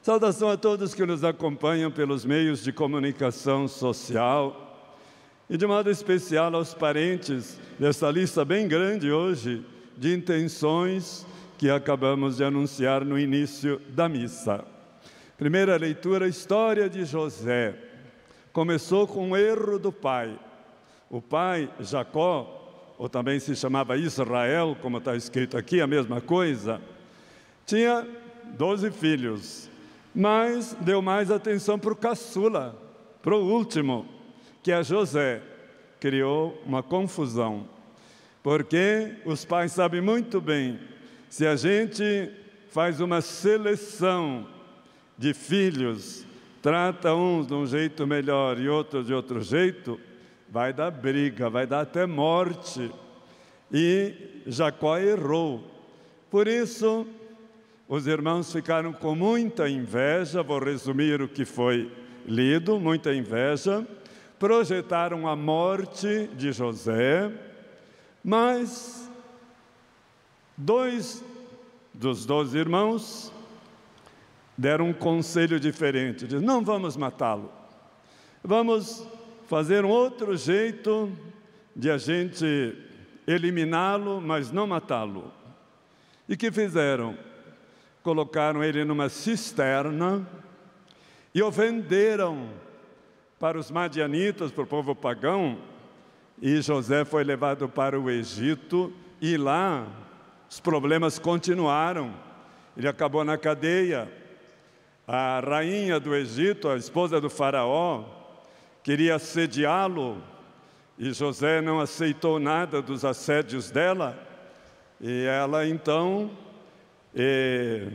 Saudação 0.00 0.48
a 0.48 0.56
todos 0.56 0.94
que 0.94 1.04
nos 1.04 1.22
acompanham 1.22 1.90
pelos 1.90 2.24
meios 2.24 2.64
de 2.64 2.72
comunicação 2.72 3.68
social 3.68 4.96
e 5.50 5.58
de 5.58 5.66
modo 5.66 5.90
especial 5.90 6.54
aos 6.54 6.72
parentes 6.72 7.60
dessa 7.78 8.10
lista 8.10 8.42
bem 8.42 8.66
grande 8.66 9.12
hoje 9.12 9.62
de 9.98 10.14
intenções 10.14 11.26
que 11.58 11.70
acabamos 11.70 12.36
de 12.36 12.44
anunciar 12.44 13.04
no 13.04 13.18
início 13.18 13.80
da 13.88 14.08
missa. 14.08 14.64
Primeira 15.38 15.76
leitura, 15.76 16.28
história 16.28 16.88
de 16.88 17.04
José. 17.04 17.74
Começou 18.52 19.06
com 19.06 19.30
o 19.30 19.36
erro 19.36 19.78
do 19.78 19.92
pai. 19.92 20.38
O 21.10 21.20
pai, 21.20 21.70
Jacó, 21.80 22.94
ou 22.98 23.08
também 23.08 23.38
se 23.38 23.54
chamava 23.54 23.96
Israel, 23.96 24.76
como 24.80 24.98
está 24.98 25.14
escrito 25.14 25.56
aqui, 25.56 25.80
a 25.80 25.86
mesma 25.86 26.20
coisa, 26.20 26.80
tinha 27.64 28.06
doze 28.56 28.90
filhos, 28.90 29.70
mas 30.14 30.76
deu 30.80 31.02
mais 31.02 31.30
atenção 31.30 31.78
para 31.78 31.92
o 31.92 31.96
caçula, 31.96 32.74
para 33.22 33.36
o 33.36 33.46
último, 33.46 34.06
que 34.62 34.72
é 34.72 34.82
José. 34.82 35.42
Criou 36.00 36.60
uma 36.64 36.82
confusão, 36.82 37.68
porque 38.42 39.16
os 39.24 39.44
pais 39.44 39.72
sabem 39.72 40.00
muito 40.00 40.40
bem 40.40 40.78
se 41.28 41.46
a 41.46 41.56
gente 41.56 42.30
faz 42.70 43.00
uma 43.00 43.20
seleção 43.20 44.46
de 45.16 45.32
filhos, 45.32 46.26
trata 46.60 47.14
uns 47.14 47.46
de 47.46 47.54
um 47.54 47.66
jeito 47.66 48.06
melhor 48.06 48.58
e 48.58 48.68
outros 48.68 49.06
de 49.06 49.14
outro 49.14 49.40
jeito, 49.40 49.98
vai 50.48 50.72
dar 50.72 50.90
briga, 50.90 51.48
vai 51.48 51.66
dar 51.66 51.80
até 51.80 52.06
morte. 52.06 52.90
E 53.72 54.42
Jacó 54.46 54.98
errou. 54.98 55.64
Por 56.30 56.46
isso, 56.46 57.06
os 57.88 58.06
irmãos 58.06 58.52
ficaram 58.52 58.92
com 58.92 59.14
muita 59.14 59.68
inveja, 59.68 60.42
vou 60.42 60.58
resumir 60.58 61.22
o 61.22 61.28
que 61.28 61.44
foi 61.44 61.90
lido, 62.26 62.80
muita 62.80 63.14
inveja, 63.14 63.86
projetaram 64.38 65.26
a 65.28 65.36
morte 65.36 66.28
de 66.36 66.52
José, 66.52 67.30
mas 68.22 69.05
Dois 70.56 71.22
dos 71.92 72.24
doze 72.24 72.56
irmãos 72.56 73.32
deram 74.56 74.88
um 74.88 74.92
conselho 74.92 75.60
diferente: 75.60 76.26
diz, 76.26 76.40
não 76.40 76.64
vamos 76.64 76.96
matá-lo, 76.96 77.52
vamos 78.42 79.06
fazer 79.46 79.84
um 79.84 79.90
outro 79.90 80.36
jeito 80.36 81.12
de 81.74 81.90
a 81.90 81.98
gente 81.98 82.74
eliminá-lo, 83.26 84.20
mas 84.20 84.50
não 84.50 84.66
matá-lo. 84.66 85.30
E 86.28 86.36
que 86.36 86.50
fizeram? 86.50 87.16
Colocaram 88.02 88.64
ele 88.64 88.84
numa 88.84 89.08
cisterna 89.08 90.26
e 91.34 91.42
o 91.42 91.50
venderam 91.50 92.48
para 93.38 93.58
os 93.58 93.70
madianitas, 93.70 94.50
para 94.50 94.64
o 94.64 94.66
povo 94.66 94.94
pagão, 94.94 95.58
e 96.40 96.62
José 96.62 97.04
foi 97.04 97.24
levado 97.24 97.68
para 97.68 98.00
o 98.00 98.08
Egito, 98.10 98.90
e 99.20 99.36
lá 99.36 99.86
os 100.48 100.60
problemas 100.60 101.18
continuaram 101.18 102.26
ele 102.76 102.86
acabou 102.86 103.24
na 103.24 103.38
cadeia. 103.38 104.08
A 105.08 105.40
rainha 105.40 105.98
do 105.98 106.14
Egito, 106.14 106.68
a 106.68 106.76
esposa 106.76 107.20
do 107.20 107.30
Faraó, 107.30 108.04
queria 108.82 109.14
assediá-lo 109.14 110.22
e 110.98 111.12
José 111.12 111.60
não 111.60 111.80
aceitou 111.80 112.38
nada 112.38 112.82
dos 112.82 113.04
assédios 113.04 113.70
dela. 113.70 114.18
E 115.00 115.24
ela 115.24 115.66
então 115.66 116.30
eh, 117.14 117.88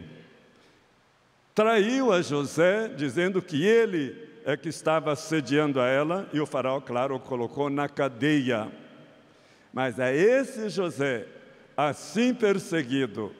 traiu 1.53 2.11
a 2.11 2.21
José, 2.21 2.87
dizendo 2.87 3.41
que 3.41 3.63
ele 3.63 4.29
é 4.45 4.57
que 4.57 4.69
estava 4.69 5.11
assediando 5.11 5.79
a 5.79 5.87
ela, 5.87 6.27
e 6.33 6.39
o 6.39 6.45
faraó, 6.47 6.79
claro, 6.79 7.15
o 7.15 7.19
colocou 7.19 7.69
na 7.69 7.87
cadeia. 7.87 8.71
Mas 9.71 9.99
é 9.99 10.15
esse 10.15 10.69
José, 10.69 11.27
assim 11.75 12.33
perseguido, 12.33 13.31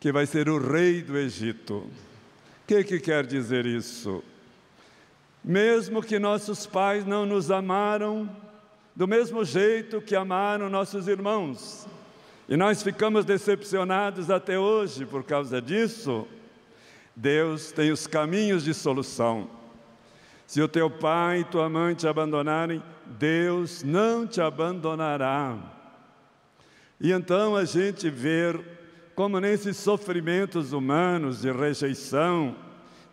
que 0.00 0.12
vai 0.12 0.26
ser 0.26 0.48
o 0.48 0.58
rei 0.58 1.02
do 1.02 1.16
Egito. 1.16 1.76
O 1.78 1.90
que, 2.66 2.84
que 2.84 3.00
quer 3.00 3.26
dizer 3.26 3.66
isso? 3.66 4.22
Mesmo 5.42 6.02
que 6.02 6.18
nossos 6.18 6.66
pais 6.66 7.04
não 7.04 7.24
nos 7.24 7.50
amaram 7.50 8.28
do 8.94 9.06
mesmo 9.06 9.44
jeito 9.44 10.00
que 10.00 10.16
amaram 10.16 10.68
nossos 10.68 11.06
irmãos, 11.06 11.86
e 12.48 12.56
nós 12.56 12.82
ficamos 12.82 13.24
decepcionados 13.24 14.30
até 14.30 14.58
hoje 14.58 15.06
por 15.06 15.22
causa 15.22 15.62
disso, 15.62 16.26
Deus 17.14 17.72
tem 17.72 17.92
os 17.92 18.06
caminhos 18.06 18.64
de 18.64 18.72
solução. 18.72 19.48
Se 20.46 20.62
o 20.62 20.68
teu 20.68 20.90
pai 20.90 21.40
e 21.40 21.44
tua 21.44 21.68
mãe 21.68 21.94
te 21.94 22.08
abandonarem, 22.08 22.82
Deus 23.04 23.82
não 23.82 24.26
te 24.26 24.40
abandonará. 24.40 25.58
E 27.00 27.12
então 27.12 27.54
a 27.54 27.64
gente 27.64 28.10
vê 28.10 28.58
como 29.14 29.40
nesses 29.40 29.76
sofrimentos 29.76 30.72
humanos 30.72 31.42
de 31.42 31.52
rejeição, 31.52 32.56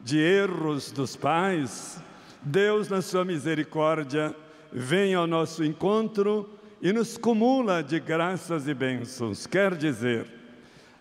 de 0.02 0.20
erros 0.20 0.92
dos 0.92 1.16
pais, 1.16 2.02
Deus, 2.42 2.90
na 2.90 3.02
sua 3.02 3.26
misericórdia, 3.26 4.36
vem 4.72 5.16
ao 5.16 5.26
nosso 5.26 5.64
encontro 5.64 6.48
e 6.82 6.94
nos 6.94 7.18
cumula 7.18 7.82
de 7.82 8.00
graças 8.00 8.68
e 8.68 8.74
bênçãos. 8.74 9.48
Quer 9.48 9.76
dizer, 9.76 10.28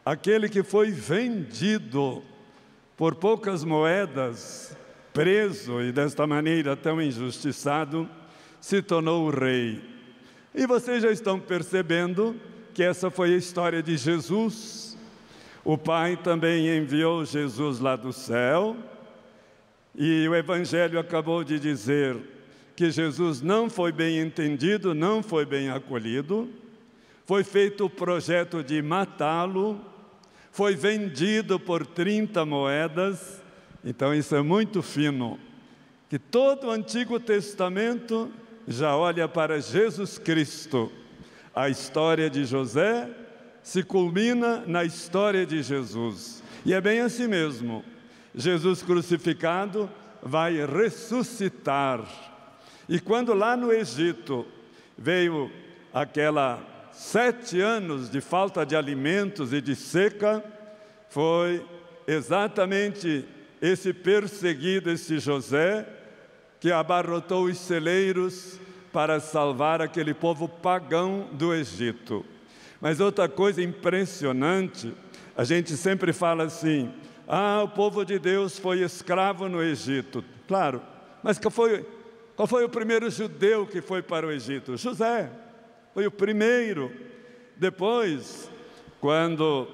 aquele 0.04 0.48
que 0.48 0.62
foi 0.62 0.90
vendido 0.90 2.22
por 2.96 3.14
poucas 3.14 3.64
moedas, 3.64 4.74
preso 5.12 5.82
e 5.82 5.92
desta 5.92 6.26
maneira 6.26 6.74
tão 6.76 7.00
injustiçado, 7.00 8.08
se 8.60 8.80
tornou 8.80 9.26
o 9.26 9.30
rei. 9.30 9.82
E 10.54 10.66
vocês 10.66 11.02
já 11.02 11.10
estão 11.10 11.38
percebendo 11.38 12.34
que 12.74 12.82
essa 12.82 13.08
foi 13.08 13.32
a 13.32 13.36
história 13.36 13.80
de 13.80 13.96
Jesus. 13.96 14.98
O 15.64 15.78
Pai 15.78 16.16
também 16.16 16.76
enviou 16.76 17.24
Jesus 17.24 17.78
lá 17.78 17.94
do 17.94 18.12
céu, 18.12 18.76
e 19.94 20.26
o 20.28 20.34
Evangelho 20.34 20.98
acabou 20.98 21.44
de 21.44 21.58
dizer 21.60 22.18
que 22.74 22.90
Jesus 22.90 23.40
não 23.40 23.70
foi 23.70 23.92
bem 23.92 24.18
entendido, 24.18 24.92
não 24.92 25.22
foi 25.22 25.46
bem 25.46 25.70
acolhido, 25.70 26.50
foi 27.24 27.44
feito 27.44 27.84
o 27.84 27.90
projeto 27.90 28.62
de 28.62 28.82
matá-lo, 28.82 29.80
foi 30.50 30.74
vendido 30.74 31.60
por 31.60 31.86
30 31.86 32.44
moedas, 32.44 33.40
então 33.84 34.12
isso 34.12 34.34
é 34.34 34.42
muito 34.42 34.82
fino, 34.82 35.38
que 36.10 36.18
todo 36.18 36.66
o 36.66 36.70
Antigo 36.70 37.20
Testamento 37.20 38.30
já 38.66 38.96
olha 38.96 39.28
para 39.28 39.60
Jesus 39.60 40.18
Cristo. 40.18 40.90
A 41.54 41.68
história 41.68 42.28
de 42.28 42.44
José 42.44 43.08
se 43.62 43.82
culmina 43.82 44.64
na 44.66 44.84
história 44.84 45.46
de 45.46 45.62
Jesus. 45.62 46.42
E 46.66 46.74
é 46.74 46.80
bem 46.80 47.00
assim 47.00 47.28
mesmo. 47.28 47.84
Jesus 48.34 48.82
crucificado 48.82 49.88
vai 50.22 50.54
ressuscitar. 50.66 52.04
E 52.88 52.98
quando 52.98 53.32
lá 53.32 53.56
no 53.56 53.72
Egito 53.72 54.44
veio 54.98 55.50
aquela 55.92 56.60
sete 56.92 57.60
anos 57.60 58.10
de 58.10 58.20
falta 58.20 58.66
de 58.66 58.74
alimentos 58.74 59.52
e 59.52 59.60
de 59.60 59.76
seca, 59.76 60.42
foi 61.08 61.64
exatamente 62.06 63.24
esse 63.62 63.92
perseguido, 63.92 64.90
esse 64.90 65.18
José, 65.18 65.86
que 66.58 66.72
abarrotou 66.72 67.44
os 67.44 67.58
celeiros 67.58 68.58
para 68.94 69.18
salvar 69.18 69.82
aquele 69.82 70.14
povo 70.14 70.48
pagão 70.48 71.28
do 71.32 71.52
Egito. 71.52 72.24
Mas 72.80 73.00
outra 73.00 73.28
coisa 73.28 73.60
impressionante, 73.60 74.94
a 75.36 75.42
gente 75.42 75.76
sempre 75.76 76.12
fala 76.12 76.44
assim: 76.44 76.94
ah, 77.26 77.62
o 77.64 77.68
povo 77.68 78.04
de 78.04 78.20
Deus 78.20 78.56
foi 78.56 78.82
escravo 78.82 79.48
no 79.48 79.60
Egito. 79.60 80.24
Claro, 80.46 80.80
mas 81.24 81.40
qual 81.40 81.50
foi, 81.50 81.84
qual 82.36 82.46
foi 82.46 82.62
o 82.64 82.68
primeiro 82.68 83.10
judeu 83.10 83.66
que 83.66 83.82
foi 83.82 84.00
para 84.00 84.28
o 84.28 84.30
Egito? 84.30 84.76
José, 84.76 85.28
foi 85.92 86.06
o 86.06 86.10
primeiro. 86.10 86.92
Depois, 87.56 88.48
quando 89.00 89.66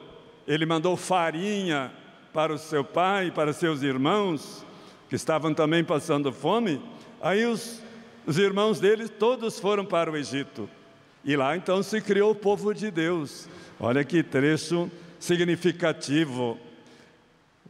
ele 0.48 0.64
mandou 0.64 0.96
farinha 0.96 1.92
para 2.32 2.54
o 2.54 2.58
seu 2.58 2.82
pai, 2.82 3.30
para 3.30 3.52
seus 3.52 3.82
irmãos, 3.82 4.64
que 5.10 5.16
estavam 5.16 5.52
também 5.52 5.84
passando 5.84 6.32
fome, 6.32 6.80
aí 7.20 7.44
os, 7.44 7.82
os 8.26 8.38
irmãos 8.38 8.80
dele 8.80 9.08
todos 9.08 9.58
foram 9.58 9.84
para 9.84 10.10
o 10.10 10.16
Egito. 10.16 10.68
E 11.24 11.36
lá 11.36 11.56
então 11.56 11.82
se 11.82 12.00
criou 12.00 12.30
o 12.30 12.34
povo 12.34 12.72
de 12.72 12.90
Deus. 12.90 13.48
Olha 13.78 14.04
que 14.04 14.22
trecho 14.22 14.90
significativo. 15.18 16.58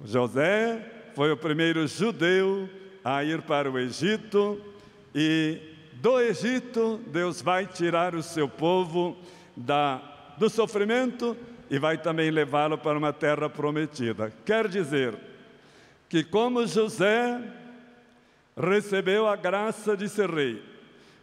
José 0.05 0.85
foi 1.15 1.33
o 1.33 1.37
primeiro 1.37 1.87
judeu 1.87 2.69
a 3.05 3.25
ir 3.25 3.43
para 3.43 3.71
o 3.71 3.79
Egito 3.79 4.61
e 5.15 5.59
do 5.95 6.21
Egito 6.21 7.01
Deus 7.09 7.43
vai 7.43 7.67
tirar 7.67 8.15
o 8.15 8.23
seu 8.23 8.49
povo 8.49 9.17
da, 9.57 10.01
do 10.39 10.49
sofrimento 10.49 11.37
e 11.69 11.79
vai 11.79 11.99
também 11.99 12.31
levá-lo 12.31 12.79
para 12.79 12.99
uma 12.99 13.13
terra 13.13 13.49
prometida. 13.49 14.33
Quer 14.45 14.67
dizer, 14.69 15.17
que 16.11 16.25
como 16.25 16.67
José 16.67 17.41
recebeu 18.57 19.29
a 19.29 19.37
graça 19.37 19.97
de 19.97 20.09
ser 20.09 20.31
rei, 20.31 20.63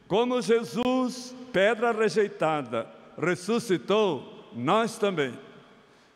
como 0.07 0.41
Jesus, 0.41 1.35
pedra 1.51 1.91
rejeitada, 1.91 2.87
ressuscitou, 3.21 4.49
nós 4.55 4.97
também. 4.97 5.33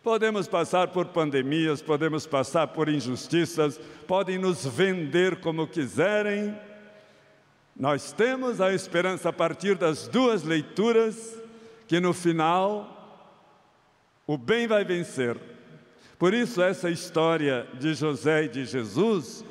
Podemos 0.01 0.47
passar 0.47 0.87
por 0.87 1.05
pandemias, 1.07 1.81
podemos 1.81 2.25
passar 2.25 2.67
por 2.67 2.89
injustiças, 2.89 3.79
podem 4.07 4.39
nos 4.39 4.65
vender 4.65 5.41
como 5.41 5.67
quiserem. 5.67 6.57
Nós 7.75 8.11
temos 8.11 8.59
a 8.59 8.73
esperança 8.73 9.29
a 9.29 9.33
partir 9.33 9.75
das 9.75 10.07
duas 10.07 10.43
leituras 10.43 11.37
que 11.87 11.99
no 11.99 12.13
final 12.13 12.97
o 14.25 14.37
bem 14.37 14.65
vai 14.65 14.83
vencer 14.83 15.37
por 16.21 16.35
isso, 16.35 16.61
essa 16.61 16.87
história 16.87 17.67
de 17.79 17.95
José 17.95 18.43
e 18.43 18.47
de 18.47 18.63
Jesus 18.63 19.43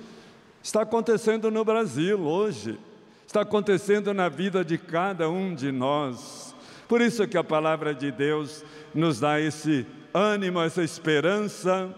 está 0.62 0.82
acontecendo 0.82 1.50
no 1.50 1.64
Brasil 1.64 2.20
hoje, 2.20 2.78
está 3.26 3.42
acontecendo 3.42 4.12
na 4.12 4.28
vida 4.28 4.64
de 4.64 4.76
cada 4.76 5.28
um 5.28 5.54
de 5.54 5.72
nós. 5.72 6.54
Por 6.88 7.00
isso 7.00 7.26
que 7.26 7.38
a 7.38 7.44
palavra 7.44 7.94
de 7.94 8.10
Deus 8.10 8.64
nos 8.94 9.20
dá 9.20 9.40
esse 9.40 9.86
ânimo, 10.12 10.60
essa 10.60 10.82
esperança 10.82 11.94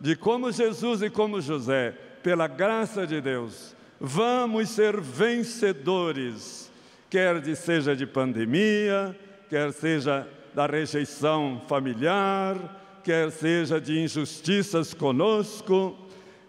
de 0.00 0.16
como 0.16 0.50
Jesus 0.50 1.02
e 1.02 1.10
como 1.10 1.40
José, 1.40 1.94
pela 2.22 2.46
graça 2.46 3.06
de 3.06 3.20
Deus, 3.20 3.76
vamos 4.00 4.70
ser 4.70 4.98
vencedores, 4.98 6.72
quer 7.10 7.40
de, 7.40 7.54
seja 7.54 7.94
de 7.94 8.06
pandemia, 8.06 9.14
quer 9.48 9.72
seja 9.72 10.26
da 10.54 10.66
rejeição 10.66 11.60
familiar, 11.68 13.00
quer 13.04 13.30
seja 13.30 13.80
de 13.80 14.00
injustiças 14.00 14.94
conosco, 14.94 15.96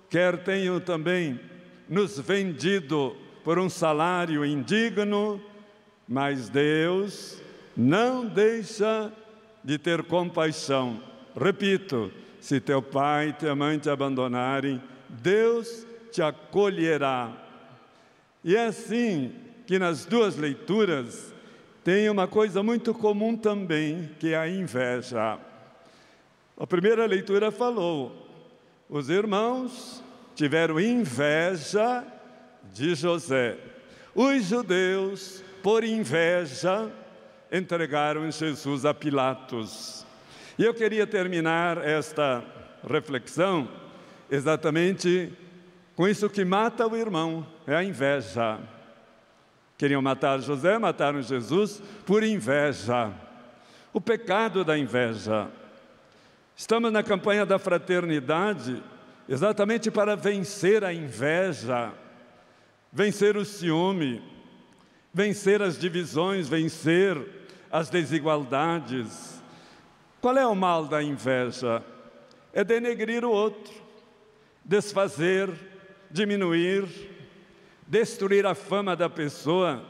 quer 0.09 0.43
tenham 0.43 0.79
também 0.79 1.39
nos 1.91 2.17
vendido 2.17 3.13
por 3.43 3.59
um 3.59 3.69
salário 3.69 4.45
indigno, 4.45 5.41
mas 6.07 6.47
Deus 6.47 7.41
não 7.75 8.25
deixa 8.25 9.11
de 9.61 9.77
ter 9.77 10.01
compaixão. 10.03 11.03
Repito, 11.37 12.09
se 12.39 12.61
teu 12.61 12.81
pai 12.81 13.27
e 13.27 13.33
tua 13.33 13.53
mãe 13.57 13.77
te 13.77 13.89
abandonarem, 13.89 14.81
Deus 15.09 15.85
te 16.13 16.21
acolherá. 16.21 17.33
E 18.41 18.55
é 18.55 18.67
assim 18.67 19.33
que 19.67 19.77
nas 19.77 20.05
duas 20.05 20.37
leituras 20.37 21.33
tem 21.83 22.09
uma 22.09 22.25
coisa 22.25 22.63
muito 22.63 22.93
comum 22.93 23.35
também, 23.35 24.09
que 24.17 24.29
é 24.29 24.37
a 24.37 24.47
inveja. 24.47 25.37
A 26.57 26.65
primeira 26.65 27.05
leitura 27.05 27.51
falou: 27.51 28.15
os 28.89 29.09
irmãos 29.09 30.01
tiveram 30.41 30.79
inveja 30.79 32.03
de 32.73 32.95
José. 32.95 33.59
Os 34.15 34.45
judeus, 34.45 35.43
por 35.61 35.83
inveja, 35.83 36.91
entregaram 37.51 38.31
Jesus 38.31 38.83
a 38.83 38.91
Pilatos. 38.91 40.03
E 40.57 40.63
eu 40.63 40.73
queria 40.73 41.05
terminar 41.05 41.77
esta 41.77 42.43
reflexão 42.89 43.69
exatamente 44.31 45.31
com 45.95 46.07
isso 46.07 46.27
que 46.27 46.43
mata 46.43 46.87
o 46.87 46.97
irmão, 46.97 47.45
é 47.67 47.75
a 47.75 47.83
inveja. 47.83 48.57
Queriam 49.77 50.01
matar 50.01 50.41
José, 50.41 50.79
mataram 50.79 51.21
Jesus 51.21 51.83
por 52.03 52.23
inveja. 52.23 53.11
O 53.93 54.01
pecado 54.01 54.63
da 54.63 54.75
inveja. 54.75 55.49
Estamos 56.55 56.91
na 56.91 57.03
campanha 57.03 57.45
da 57.45 57.59
fraternidade 57.59 58.81
exatamente 59.27 59.89
para 59.89 60.15
vencer 60.15 60.83
a 60.83 60.93
inveja, 60.93 61.91
vencer 62.91 63.37
o 63.37 63.45
ciúme, 63.45 64.21
vencer 65.13 65.61
as 65.61 65.77
divisões, 65.77 66.47
vencer 66.47 67.17
as 67.71 67.89
desigualdades. 67.89 69.41
Qual 70.19 70.37
é 70.37 70.45
o 70.45 70.55
mal 70.55 70.85
da 70.85 71.01
inveja? 71.01 71.83
É 72.53 72.63
denegrir 72.63 73.23
o 73.23 73.31
outro, 73.31 73.73
desfazer, 74.63 75.49
diminuir, 76.09 76.85
destruir 77.87 78.45
a 78.45 78.53
fama 78.53 78.95
da 78.95 79.09
pessoa. 79.09 79.83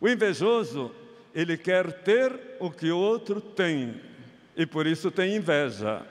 O 0.00 0.08
invejoso, 0.08 0.92
ele 1.34 1.56
quer 1.56 1.92
ter 2.02 2.56
o 2.60 2.70
que 2.70 2.90
o 2.90 2.98
outro 2.98 3.40
tem 3.40 4.00
e 4.56 4.64
por 4.64 4.86
isso 4.86 5.10
tem 5.10 5.36
inveja. 5.36 6.02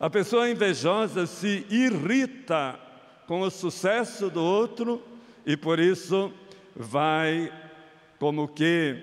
A 0.00 0.08
pessoa 0.08 0.48
invejosa 0.48 1.26
se 1.26 1.66
irrita 1.68 2.80
com 3.26 3.42
o 3.42 3.50
sucesso 3.50 4.30
do 4.30 4.42
outro 4.42 5.02
e 5.44 5.58
por 5.58 5.78
isso 5.78 6.32
vai 6.74 7.52
como 8.18 8.48
que 8.48 8.96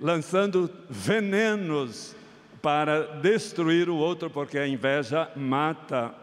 lançando 0.00 0.70
venenos 0.88 2.16
para 2.62 3.18
destruir 3.18 3.90
o 3.90 3.96
outro, 3.96 4.30
porque 4.30 4.56
a 4.56 4.66
inveja 4.66 5.30
mata. 5.36 6.14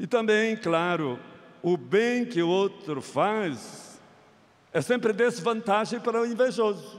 E 0.00 0.06
também, 0.06 0.56
claro, 0.56 1.18
o 1.62 1.76
bem 1.76 2.24
que 2.24 2.40
o 2.40 2.48
outro 2.48 3.02
faz 3.02 4.00
é 4.72 4.80
sempre 4.80 5.12
desvantagem 5.12 6.00
para 6.00 6.22
o 6.22 6.24
invejoso. 6.24 6.98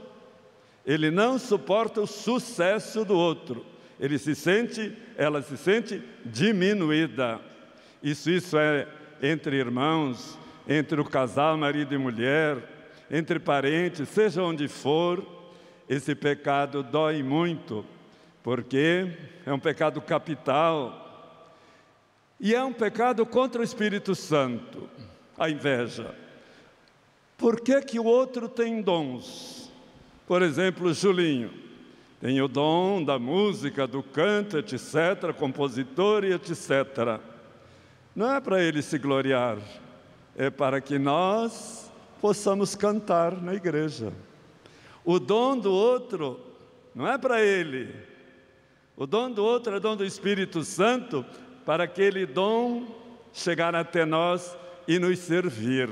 Ele 0.86 1.10
não 1.10 1.40
suporta 1.40 2.00
o 2.00 2.06
sucesso 2.06 3.04
do 3.04 3.16
outro. 3.16 3.66
Ele 3.98 4.18
se 4.18 4.34
sente, 4.34 4.96
ela 5.16 5.42
se 5.42 5.56
sente 5.56 6.02
diminuída. 6.24 7.40
Isso, 8.02 8.30
isso 8.30 8.56
é 8.56 8.86
entre 9.20 9.56
irmãos, 9.56 10.38
entre 10.68 11.00
o 11.00 11.04
casal 11.04 11.56
marido 11.56 11.94
e 11.94 11.98
mulher, 11.98 12.58
entre 13.10 13.38
parentes, 13.38 14.08
seja 14.08 14.42
onde 14.42 14.68
for, 14.68 15.26
esse 15.88 16.14
pecado 16.14 16.82
dói 16.82 17.22
muito, 17.22 17.84
porque 18.42 19.10
é 19.44 19.52
um 19.52 19.58
pecado 19.58 20.00
capital 20.00 21.06
e 22.38 22.54
é 22.54 22.62
um 22.62 22.72
pecado 22.72 23.26
contra 23.26 23.60
o 23.60 23.64
Espírito 23.64 24.14
Santo, 24.14 24.88
a 25.36 25.50
inveja. 25.50 26.14
Por 27.36 27.60
que, 27.60 27.80
que 27.80 27.98
o 27.98 28.04
outro 28.04 28.48
tem 28.48 28.82
dons? 28.82 29.72
Por 30.26 30.42
exemplo, 30.42 30.92
Julinho 30.92 31.67
tem 32.20 32.40
o 32.42 32.48
dom 32.48 33.02
da 33.02 33.18
música, 33.18 33.86
do 33.86 34.02
canto, 34.02 34.58
etc., 34.58 35.32
compositor 35.36 36.24
e 36.24 36.32
etc. 36.32 37.20
Não 38.14 38.32
é 38.34 38.40
para 38.40 38.62
ele 38.62 38.82
se 38.82 38.98
gloriar, 38.98 39.58
é 40.36 40.50
para 40.50 40.80
que 40.80 40.98
nós 40.98 41.90
possamos 42.20 42.74
cantar 42.74 43.40
na 43.40 43.54
igreja. 43.54 44.12
O 45.04 45.18
dom 45.18 45.56
do 45.56 45.72
outro 45.72 46.40
não 46.94 47.06
é 47.06 47.16
para 47.16 47.40
ele. 47.40 47.94
O 48.96 49.06
dom 49.06 49.30
do 49.30 49.44
outro 49.44 49.76
é 49.76 49.80
dom 49.80 49.96
do 49.96 50.04
Espírito 50.04 50.64
Santo 50.64 51.24
para 51.64 51.84
aquele 51.84 52.26
dom 52.26 52.86
chegar 53.32 53.74
até 53.74 54.04
nós 54.04 54.56
e 54.88 54.98
nos 54.98 55.18
servir. 55.20 55.88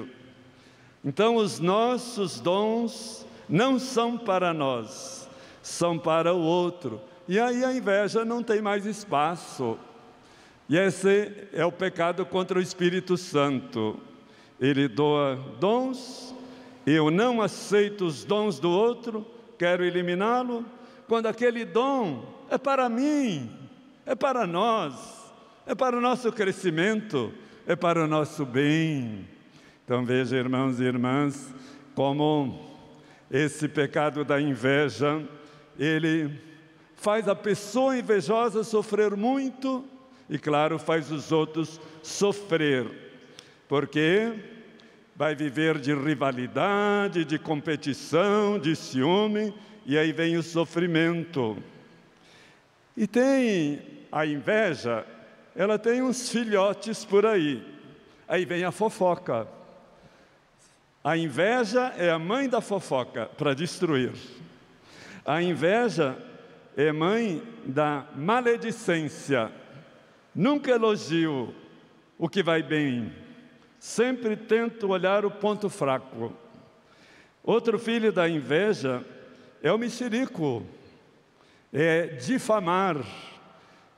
Então, 1.05 1.37
os 1.37 1.61
nossos 1.61 2.41
dons 2.41 3.25
não 3.49 3.79
são 3.79 4.19
para 4.19 4.53
nós, 4.53 5.26
são 5.67 5.99
para 5.99 6.33
o 6.33 6.41
outro. 6.41 7.01
E 7.27 7.39
aí 7.39 7.65
a 7.65 7.73
inveja 7.73 8.25
não 8.25 8.43
tem 8.43 8.63
mais 8.63 8.87
espaço. 8.87 9.79
E 10.69 10.77
esse 10.77 11.49
é 11.53 11.65
o 11.65 11.73
pecado 11.73 12.25
contra 12.25 12.59
o 12.59 12.63
Espírito 12.63 13.17
Santo. 13.17 13.99
Ele 14.61 14.89
doa 14.89 15.37
dons, 15.61 16.35
eu 16.87 17.11
não 17.11 17.43
aceito 17.43 18.07
os 18.07 18.25
dons 18.25 18.59
do 18.59 18.71
outro, 18.71 19.27
quero 19.59 19.85
eliminá-lo, 19.85 20.65
quando 21.07 21.27
aquele 21.27 21.65
dom 21.65 22.25
é 22.51 22.57
para 22.57 22.89
mim, 22.89 23.51
é 24.07 24.15
para 24.15 24.47
nós 24.47 25.17
é 25.67 25.75
para 25.75 25.99
o 25.99 26.01
nosso 26.01 26.31
crescimento, 26.31 27.33
é 27.67 27.75
para 27.75 28.05
o 28.05 28.07
nosso 28.07 28.47
bem. 28.47 29.27
Então 29.85 30.05
veja, 30.05 30.37
irmãos 30.37 30.79
e 30.79 30.85
irmãs, 30.85 31.53
como 31.93 32.65
esse 33.29 33.67
pecado 33.67 34.25
da 34.25 34.41
inveja, 34.41 35.21
ele 35.79 36.39
faz 36.97 37.29
a 37.29 37.35
pessoa 37.35 37.97
invejosa 37.97 38.65
sofrer 38.65 39.17
muito 39.17 39.85
e, 40.29 40.39
claro, 40.39 40.79
faz 40.79 41.11
os 41.13 41.31
outros 41.31 41.81
sofrer, 42.03 42.89
porque 43.69 44.33
vai 45.15 45.35
viver 45.35 45.79
de 45.79 45.95
rivalidade, 45.95 47.25
de 47.25 47.39
competição, 47.39 48.59
de 48.59 48.77
ciúme, 48.77 49.55
e 49.85 49.97
aí 49.97 50.13
vem 50.13 50.37
o 50.37 50.43
sofrimento. 50.43 51.57
E 52.97 53.07
tem 53.07 53.81
a 54.11 54.27
inveja, 54.27 55.07
ela 55.55 55.79
tem 55.79 56.03
uns 56.03 56.29
filhotes 56.29 57.05
por 57.05 57.25
aí. 57.25 57.63
Aí 58.29 58.45
vem 58.45 58.65
a 58.65 58.73
fofoca. 58.73 59.47
A 61.03 61.17
inveja 61.17 61.95
é 61.97 62.11
a 62.11 62.19
mãe 62.19 62.49
da 62.49 62.61
fofoca 62.61 63.27
para 63.39 63.55
destruir. 63.55 64.13
A 65.27 65.43
inveja 65.43 66.17
é 66.77 66.93
mãe 66.93 67.43
da 67.65 68.07
maledicência. 68.15 69.51
Nunca 70.33 70.71
elogio 70.71 71.53
o 72.17 72.29
que 72.29 72.43
vai 72.43 72.63
bem, 72.63 73.13
sempre 73.81 74.37
tento 74.37 74.89
olhar 74.89 75.25
o 75.25 75.31
ponto 75.31 75.69
fraco. 75.69 76.33
Outro 77.43 77.79
filho 77.79 78.13
da 78.13 78.29
inveja 78.29 79.05
é 79.63 79.73
o 79.73 79.79
mexerico, 79.79 80.65
é 81.73 82.07
difamar 82.07 83.05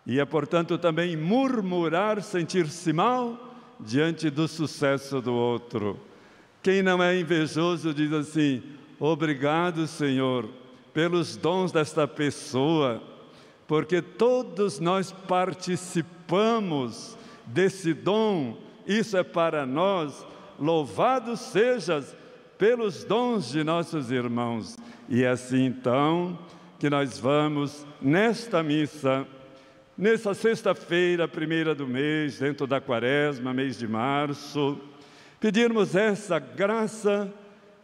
e 0.07 0.19
é, 0.19 0.25
portanto, 0.25 0.79
também 0.79 1.15
murmurar, 1.15 2.23
sentir-se 2.23 2.95
mal 2.95 3.55
diante 3.79 4.31
do 4.31 4.49
sucesso 4.49 5.21
do 5.21 5.35
outro. 5.35 6.01
Quem 6.63 6.83
não 6.83 7.03
é 7.03 7.21
invejoso 7.21 7.93
diz 7.93 8.11
assim: 8.15 8.63
Obrigado, 8.99 9.87
Senhor, 9.87 10.49
pelos 10.99 11.37
dons 11.37 11.71
desta 11.71 12.09
pessoa, 12.09 13.01
porque 13.69 14.03
todos 14.03 14.81
nós 14.81 15.13
participamos 15.13 17.17
desse 17.47 17.95
dom, 17.95 18.57
isso 18.85 19.17
é 19.17 19.23
para 19.23 19.65
nós. 19.65 20.27
Louvado 20.59 21.37
sejas 21.37 22.17
pelos 22.59 23.05
dons 23.05 23.49
de 23.49 23.63
nossos 23.63 24.11
irmãos. 24.11 24.77
E 25.09 25.23
é 25.23 25.29
assim 25.29 25.67
então 25.67 26.37
que 26.81 26.91
nós 26.91 27.17
vamos 27.17 27.87
nesta 28.03 28.61
missa 28.61 29.25
Nessa 29.97 30.35
sexta-feira, 30.35 31.29
primeira 31.29 31.77
do 31.77 31.87
mês, 31.87 32.41
dentro 32.41 32.67
da 32.67 32.81
quaresma, 32.81 33.55
mês 33.55 33.79
de 33.79 33.87
março, 33.87 34.77
pedirmos 35.41 35.95
essa 35.95 36.41
graça 36.41 37.33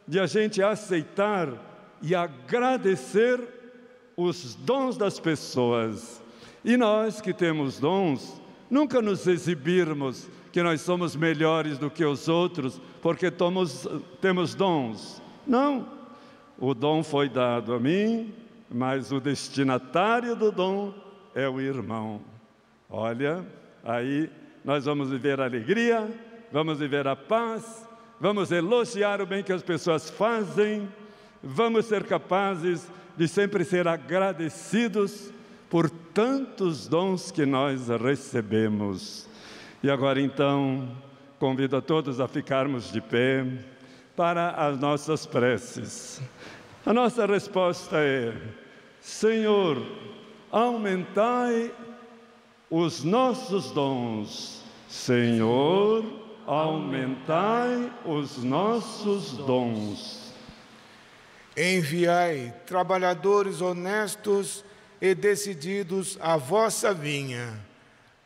de 0.07 0.21
a 0.21 0.27
gente 0.27 0.63
aceitar 0.63 1.74
e 2.05 2.15
agradecer 2.15 3.41
os 4.15 4.55
dons 4.55 4.99
das 4.99 5.19
pessoas. 5.19 6.23
E 6.63 6.77
nós 6.77 7.23
que 7.23 7.33
temos 7.33 7.81
dons, 7.81 8.41
nunca 8.71 9.01
nos 9.01 9.27
exibirmos 9.27 10.29
que 10.53 10.63
nós 10.63 10.83
somos 10.83 11.17
melhores 11.17 11.79
do 11.79 11.91
que 11.91 12.05
os 12.05 12.29
outros 12.29 12.79
porque 13.01 13.31
tomos, 13.31 13.89
temos 14.21 14.55
dons. 14.55 15.23
Não. 15.47 15.89
O 16.59 16.75
dom 16.75 17.03
foi 17.03 17.29
dado 17.29 17.73
a 17.73 17.81
mim, 17.81 18.33
mas 18.71 19.11
o 19.11 19.19
destinatário 19.19 20.37
do 20.37 20.53
dom 20.53 20.93
é 21.35 21.49
o 21.49 21.59
irmão. 21.59 22.21
Olha, 22.89 23.45
aí 23.83 24.31
nós 24.63 24.85
vamos 24.85 25.11
viver 25.11 25.41
a 25.41 25.45
alegria, 25.45 26.07
vamos 26.53 26.79
viver 26.79 27.09
a 27.09 27.17
paz, 27.17 27.89
vamos 28.21 28.53
elogiar 28.53 29.23
o 29.23 29.27
bem 29.27 29.43
que 29.43 29.53
as 29.53 29.63
pessoas 29.63 30.11
fazem, 30.11 30.87
vamos 31.45 31.87
ser 31.87 32.05
capazes 32.05 32.89
de 33.17 33.29
sempre 33.29 33.65
ser 33.65 33.87
agradecidos 33.87 35.31
por 35.69 35.91
tantos 35.91 36.89
dons 36.89 37.31
que 37.31 37.45
nós 37.45 37.89
recebemos. 37.89 39.29
E 39.83 39.91
agora 39.91 40.21
então, 40.21 40.89
convido 41.39 41.77
a 41.77 41.83
todos 41.83 42.21
a 42.21 42.27
ficarmos 42.27 42.91
de 42.91 43.01
pé 43.01 43.45
para 44.17 44.51
as 44.51 44.79
nossas 44.79 45.27
preces. 45.27 46.23
A 46.87 46.93
nossa 46.93 47.27
resposta 47.27 47.97
é: 47.99 48.33
Senhor, 49.01 49.83
aumentai 50.51 51.73
os 52.71 53.05
nossos 53.05 53.71
dons. 53.73 54.63
Senhor, 54.89 56.05
aumentai 56.47 57.93
os 58.05 58.43
nossos 58.43 59.33
dons. 59.39 60.24
Enviai 61.57 62.53
trabalhadores 62.67 63.61
honestos 63.61 64.65
e 65.01 65.15
decididos 65.15 66.19
à 66.21 66.37
vossa 66.37 66.93
vinha, 66.93 67.61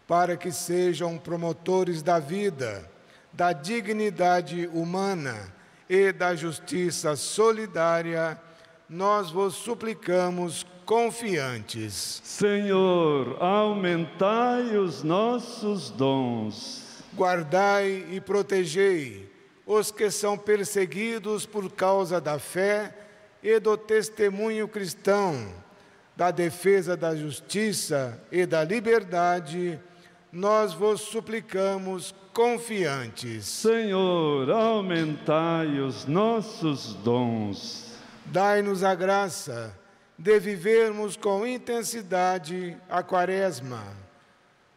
para 0.07 0.37
que 0.37 0.51
sejam 0.51 1.19
promotores 1.19 2.03
da 2.03 2.19
vida, 2.19 2.91
da 3.33 3.53
dignidade 3.53 4.67
humana 4.73 5.53
e 5.89 6.11
da 6.13 6.35
justiça 6.35 7.17
solidária, 7.17 8.41
nós 8.89 9.31
vos 9.31 9.55
suplicamos 9.55 10.65
confiantes. 10.87 12.23
Senhor, 12.25 13.37
aumentai 13.43 14.79
os 14.79 15.03
nossos 15.03 15.91
dons. 15.91 17.05
Guardai 17.15 18.07
e 18.11 18.21
protegei 18.21 19.31
os 19.67 19.91
que 19.91 20.11
são 20.11 20.39
perseguidos 20.39 21.45
por 21.45 21.71
causa 21.71 22.19
da 22.19 22.39
fé 22.39 23.08
e 23.43 23.59
do 23.59 23.77
testemunho 23.77 24.67
cristão, 24.69 25.53
da 26.17 26.31
defesa 26.31 26.97
da 26.97 27.15
justiça 27.15 28.21
e 28.33 28.45
da 28.45 28.65
liberdade, 28.65 29.81
nós 30.33 30.75
vos 30.75 31.01
suplicamos 31.01 32.15
confiantes. 32.35 33.47
Senhor, 33.47 34.51
aumentai 34.51 35.79
os 35.81 36.07
nossos 36.07 36.95
dons. 36.95 37.95
Dai-nos 38.27 38.85
a 38.85 38.95
graça 38.95 39.77
de 40.19 40.39
vivermos 40.41 41.17
com 41.17 41.47
intensidade 41.47 42.77
a 42.91 43.03
Quaresma, 43.03 43.85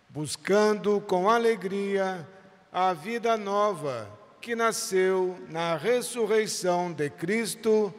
buscando 0.10 1.02
com 1.02 1.30
alegria 1.30 2.28
a 2.72 2.94
vida 2.94 3.36
nova 3.36 4.08
que 4.40 4.56
nasceu 4.56 5.38
na 5.50 5.76
ressurreição 5.76 6.92
de 6.92 7.10
Cristo, 7.10 7.94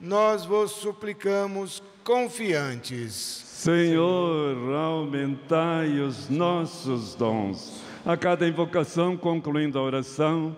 nós 0.00 0.46
vos 0.46 0.70
suplicamos 0.70 1.82
confiantes. 2.02 3.12
Senhor, 3.14 4.56
aumentai 4.74 6.00
os 6.00 6.30
nossos 6.30 7.14
dons. 7.14 7.82
A 8.06 8.16
cada 8.16 8.48
invocação, 8.48 9.14
concluindo 9.14 9.78
a 9.78 9.82
oração, 9.82 10.56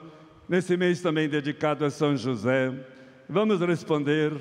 nesse 0.49 0.77
mês 0.77 1.01
também 1.01 1.29
dedicado 1.29 1.85
a 1.85 1.91
São 1.91 2.17
José, 2.17 2.73
vamos 3.29 3.61
responder 3.61 4.33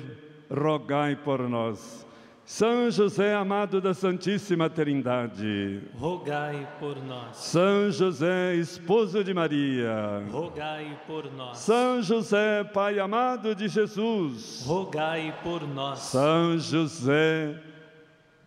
rogai 0.48 1.16
por 1.16 1.48
nós. 1.48 2.06
São 2.52 2.90
José 2.90 3.34
amado 3.34 3.80
da 3.80 3.94
Santíssima 3.94 4.68
Trindade, 4.68 5.80
rogai 5.98 6.68
por 6.78 7.02
nós. 7.02 7.34
São 7.34 7.90
José, 7.90 8.56
esposo 8.56 9.24
de 9.24 9.32
Maria, 9.32 10.22
rogai 10.30 11.00
por 11.06 11.32
nós. 11.32 11.56
São 11.60 12.02
José, 12.02 12.62
Pai 12.62 12.98
amado 12.98 13.54
de 13.54 13.68
Jesus, 13.68 14.64
rogai 14.66 15.34
por 15.42 15.66
nós. 15.66 16.00
São 16.00 16.58
José, 16.58 17.58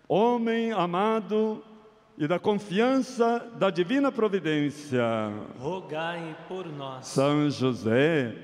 homem 0.08 0.72
amado 0.72 1.64
e 2.16 2.28
da 2.28 2.38
confiança 2.38 3.40
da 3.58 3.72
divina 3.72 4.12
providência, 4.12 5.04
rogai 5.58 6.38
por 6.48 6.68
nós. 6.68 7.08
São 7.08 7.50
José, 7.50 8.36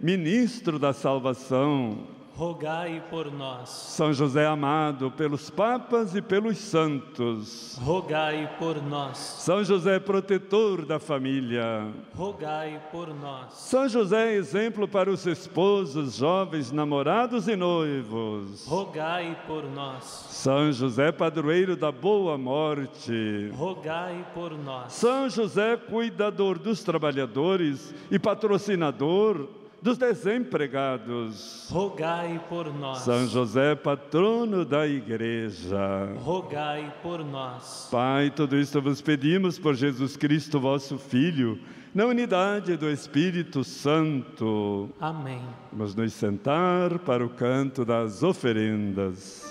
ministro 0.00 0.78
da 0.78 0.92
salvação, 0.92 2.06
rogai 2.38 3.02
por 3.10 3.32
nós. 3.32 3.68
São 3.68 4.12
José 4.12 4.46
amado 4.46 5.10
pelos 5.10 5.50
papas 5.50 6.14
e 6.14 6.22
pelos 6.22 6.56
santos, 6.58 7.76
rogai 7.82 8.48
por 8.60 8.80
nós. 8.80 9.18
São 9.18 9.64
José 9.64 9.98
protetor 9.98 10.86
da 10.86 11.00
família, 11.00 11.92
rogai 12.14 12.80
por 12.92 13.12
nós. 13.12 13.54
São 13.54 13.88
José 13.88 14.34
exemplo 14.34 14.86
para 14.86 15.10
os 15.10 15.26
esposos, 15.26 16.14
jovens, 16.14 16.70
namorados 16.70 17.48
e 17.48 17.56
noivos, 17.56 18.64
rogai 18.68 19.36
por 19.44 19.64
nós. 19.64 20.04
São 20.04 20.70
José 20.70 21.10
padroeiro 21.10 21.74
da 21.74 21.90
boa 21.90 22.38
morte, 22.38 23.50
rogai 23.52 24.24
por 24.32 24.56
nós. 24.56 24.92
São 24.92 25.28
José 25.28 25.76
cuidador 25.76 26.56
dos 26.56 26.84
trabalhadores 26.84 27.92
e 28.08 28.16
patrocinador 28.16 29.57
dos 29.80 29.96
desempregados. 29.96 31.68
Rogai 31.70 32.40
por 32.48 32.72
nós. 32.74 32.98
São 32.98 33.26
José, 33.26 33.74
patrono 33.74 34.64
da 34.64 34.86
igreja. 34.86 36.12
Rogai 36.18 36.92
por 37.02 37.24
nós. 37.24 37.88
Pai, 37.90 38.30
tudo 38.30 38.56
isto 38.56 38.82
vos 38.82 39.00
pedimos 39.00 39.58
por 39.58 39.74
Jesus 39.74 40.16
Cristo, 40.16 40.58
vosso 40.60 40.98
Filho, 40.98 41.58
na 41.94 42.06
unidade 42.06 42.76
do 42.76 42.90
Espírito 42.90 43.64
Santo. 43.64 44.90
Amém. 45.00 45.42
Vamos 45.72 45.94
nos 45.94 46.12
sentar 46.12 46.98
para 47.00 47.24
o 47.24 47.28
canto 47.28 47.84
das 47.84 48.22
oferendas. 48.22 49.46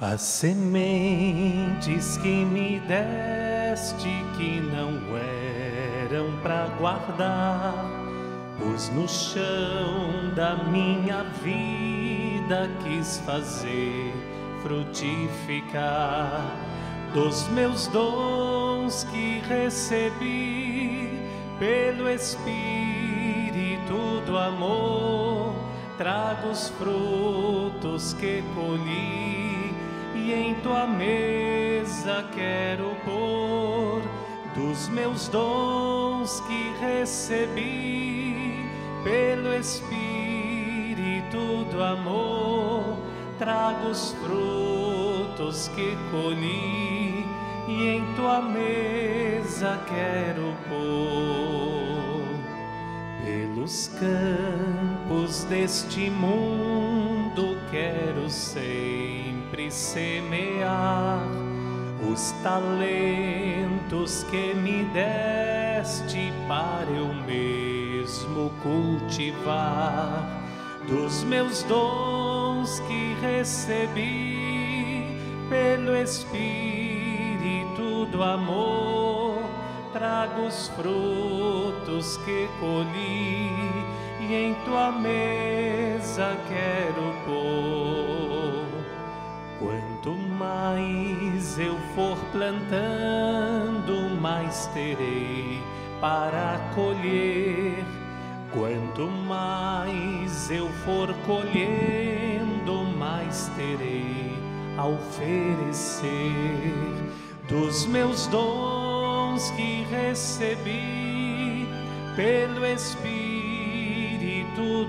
As 0.00 0.20
sementes 0.20 2.18
que 2.18 2.44
me 2.44 2.78
deste 2.80 4.08
que 4.36 4.60
não 4.60 5.16
é 5.16 5.43
eram 6.14 6.30
para 6.42 6.66
guardar, 6.78 7.74
pois 8.58 8.88
no 8.90 9.08
chão 9.08 10.30
da 10.36 10.54
minha 10.54 11.24
vida 11.42 12.70
quis 12.84 13.18
fazer 13.26 14.14
frutificar 14.62 15.76
dos 17.12 17.48
meus 17.48 17.88
dons 17.88 19.02
que 19.10 19.42
recebi 19.48 21.10
pelo 21.58 22.08
Espírito 22.08 22.60
do 24.24 24.38
amor. 24.38 25.52
Trago 25.98 26.48
os 26.48 26.68
frutos 26.70 28.14
que 28.14 28.42
colhi 28.54 29.74
e 30.14 30.32
em 30.32 30.54
tua 30.56 30.86
mesa 30.86 32.24
quero 32.34 32.96
pôr 33.04 34.23
dos 34.54 34.88
meus 34.88 35.28
dons 35.28 36.40
que 36.40 36.72
recebi 36.80 38.64
pelo 39.02 39.52
Espírito 39.54 41.64
do 41.70 41.82
amor, 41.82 42.96
trago 43.38 43.88
os 43.88 44.12
frutos 44.12 45.68
que 45.74 45.96
colhi 46.10 47.26
e 47.68 47.88
em 47.88 48.14
tua 48.14 48.40
mesa 48.40 49.78
quero 49.86 50.54
pôr. 50.68 52.24
Pelos 53.24 53.90
campos 53.98 55.44
deste 55.44 56.10
mundo 56.10 57.58
quero 57.70 58.30
sempre 58.30 59.70
semear 59.70 61.43
os 62.12 62.32
talentos 62.42 64.24
que 64.24 64.54
me 64.54 64.84
deste 64.84 66.32
para 66.46 66.90
eu 66.90 67.14
mesmo 67.26 68.50
cultivar, 68.62 70.28
dos 70.88 71.24
meus 71.24 71.62
dons 71.64 72.80
que 72.80 73.16
recebi 73.20 75.06
pelo 75.48 75.96
Espírito 75.96 76.44
do 78.06 78.22
amor, 78.22 79.42
trago 79.92 80.46
os 80.46 80.68
frutos 80.68 82.16
que 82.18 82.48
colhi 82.60 83.50
e 84.20 84.34
em 84.34 84.54
tua 84.64 84.92
mesa 84.92 86.36
quero 86.48 87.14
pôr. 87.24 88.03
Mais 90.44 91.58
eu 91.58 91.78
for 91.94 92.18
plantando, 92.30 94.10
mais 94.20 94.66
terei 94.74 95.58
para 96.02 96.60
colher. 96.74 97.82
Quanto 98.52 99.10
mais 99.26 100.50
eu 100.50 100.68
for 100.84 101.14
colhendo, 101.26 102.84
mais 102.98 103.50
terei 103.56 104.36
a 104.76 104.86
oferecer 104.86 106.12
dos 107.48 107.86
meus 107.86 108.26
dons 108.26 109.50
que 109.52 109.86
recebi 109.90 111.66
pelo 112.16 112.66
Espírito 112.66 113.14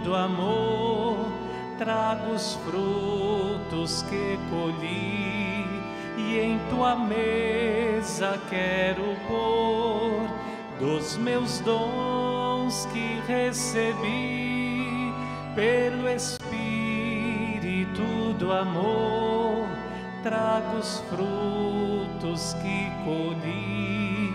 do 0.04 0.14
amor. 0.16 1.32
Trago 1.78 2.32
os 2.32 2.56
frutos 2.66 4.02
que 4.04 4.38
colhi 4.50 5.45
e 6.36 6.40
em 6.40 6.60
tua 6.70 6.96
mesa 6.98 8.38
quero 8.50 9.16
pôr 9.26 10.28
dos 10.78 11.16
meus 11.18 11.60
dons 11.62 12.86
que 12.92 13.22
recebi 13.26 15.14
pelo 15.56 16.10
Espírito 16.10 16.44
do 18.38 18.52
amor. 18.52 19.66
trago 20.24 20.78
os 20.78 21.00
frutos 21.10 22.54
que 22.56 22.92
colhi 23.06 24.34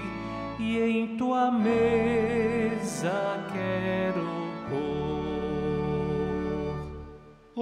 e 0.58 0.78
em 0.78 1.16
tua 1.18 1.50
mesa 1.50 3.44
quero 3.52 4.26
pôr. 4.70 5.19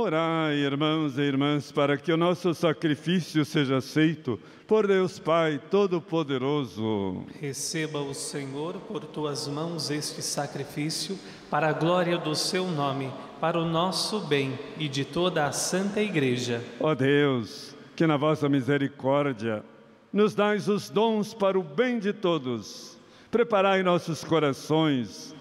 Orai, 0.00 0.54
irmãos 0.54 1.18
e 1.18 1.22
irmãs, 1.22 1.72
para 1.72 1.96
que 1.96 2.12
o 2.12 2.16
nosso 2.16 2.54
sacrifício 2.54 3.44
seja 3.44 3.78
aceito 3.78 4.38
por 4.64 4.86
Deus 4.86 5.18
Pai 5.18 5.60
Todo-Poderoso. 5.72 7.26
Receba 7.40 7.98
o 7.98 8.14
Senhor 8.14 8.74
por 8.74 9.04
tuas 9.04 9.48
mãos 9.48 9.90
este 9.90 10.22
sacrifício, 10.22 11.18
para 11.50 11.70
a 11.70 11.72
glória 11.72 12.16
do 12.16 12.32
seu 12.36 12.68
nome, 12.68 13.12
para 13.40 13.58
o 13.58 13.64
nosso 13.64 14.20
bem 14.20 14.56
e 14.78 14.88
de 14.88 15.04
toda 15.04 15.46
a 15.46 15.50
Santa 15.50 16.00
Igreja. 16.00 16.62
Ó 16.78 16.94
Deus, 16.94 17.74
que 17.96 18.06
na 18.06 18.16
vossa 18.16 18.48
misericórdia 18.48 19.64
nos 20.12 20.32
dais 20.32 20.68
os 20.68 20.88
dons 20.88 21.34
para 21.34 21.58
o 21.58 21.62
bem 21.64 21.98
de 21.98 22.12
todos. 22.12 22.96
Preparai 23.32 23.82
nossos 23.82 24.22
corações 24.22 25.34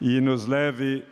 e 0.00 0.20
nos 0.20 0.46
leve 0.46 1.02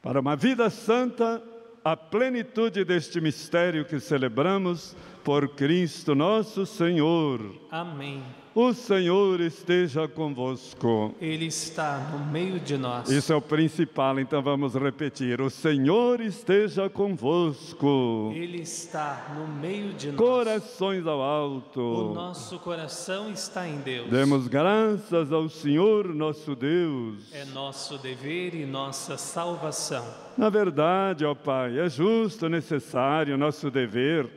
para 0.00 0.20
uma 0.20 0.36
vida 0.36 0.70
santa, 0.70 1.42
a 1.84 1.94
plenitude 1.94 2.82
deste 2.82 3.20
mistério 3.20 3.84
que 3.84 4.00
celebramos 4.00 4.96
por 5.22 5.50
Cristo 5.50 6.14
nosso 6.14 6.64
Senhor. 6.64 7.40
Amém. 7.70 8.22
O 8.56 8.72
Senhor 8.72 9.40
esteja 9.40 10.06
convosco. 10.06 11.12
Ele 11.20 11.46
está 11.46 11.98
no 12.12 12.24
meio 12.30 12.60
de 12.60 12.76
nós. 12.78 13.10
Isso 13.10 13.32
é 13.32 13.36
o 13.36 13.42
principal, 13.42 14.20
então 14.20 14.40
vamos 14.40 14.76
repetir. 14.76 15.40
O 15.40 15.50
Senhor 15.50 16.20
esteja 16.20 16.88
convosco. 16.88 18.32
Ele 18.32 18.62
está 18.62 19.34
no 19.36 19.48
meio 19.48 19.92
de 19.94 20.12
nós. 20.12 20.16
Corações 20.16 21.04
ao 21.04 21.18
O 21.18 21.22
alto. 21.22 22.12
nosso 22.14 22.58
coração 22.60 23.28
está 23.32 23.66
em 23.66 23.78
Deus. 23.78 24.08
Demos 24.08 24.46
graças 24.46 25.32
ao 25.32 25.48
Senhor 25.48 26.14
nosso 26.14 26.54
Deus. 26.54 27.34
É 27.34 27.44
nosso 27.46 27.98
dever 27.98 28.54
e 28.54 28.64
nossa 28.64 29.16
salvação. 29.16 30.06
Na 30.38 30.48
verdade, 30.48 31.24
ó 31.24 31.34
Pai, 31.34 31.80
é 31.80 31.88
justo, 31.88 32.48
necessário, 32.48 33.36
nosso 33.36 33.68
dever 33.68 34.30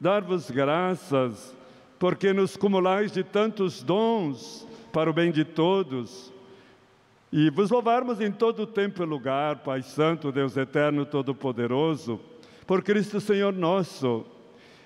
dar-vos 0.00 0.50
graças, 0.50 1.54
porque 2.00 2.32
nos 2.32 2.56
cumulais 2.56 3.12
de 3.12 3.22
tantos 3.22 3.82
dons 3.82 4.66
para 4.90 5.10
o 5.10 5.12
bem 5.12 5.30
de 5.30 5.44
todos. 5.44 6.32
E 7.30 7.50
vos 7.50 7.68
louvarmos 7.70 8.22
em 8.22 8.32
todo 8.32 8.66
tempo 8.66 9.02
e 9.02 9.06
lugar, 9.06 9.56
Pai 9.56 9.82
Santo, 9.82 10.32
Deus 10.32 10.56
Eterno, 10.56 11.04
Todo-Poderoso, 11.04 12.18
por 12.66 12.82
Cristo 12.82 13.20
Senhor 13.20 13.52
nosso, 13.52 14.24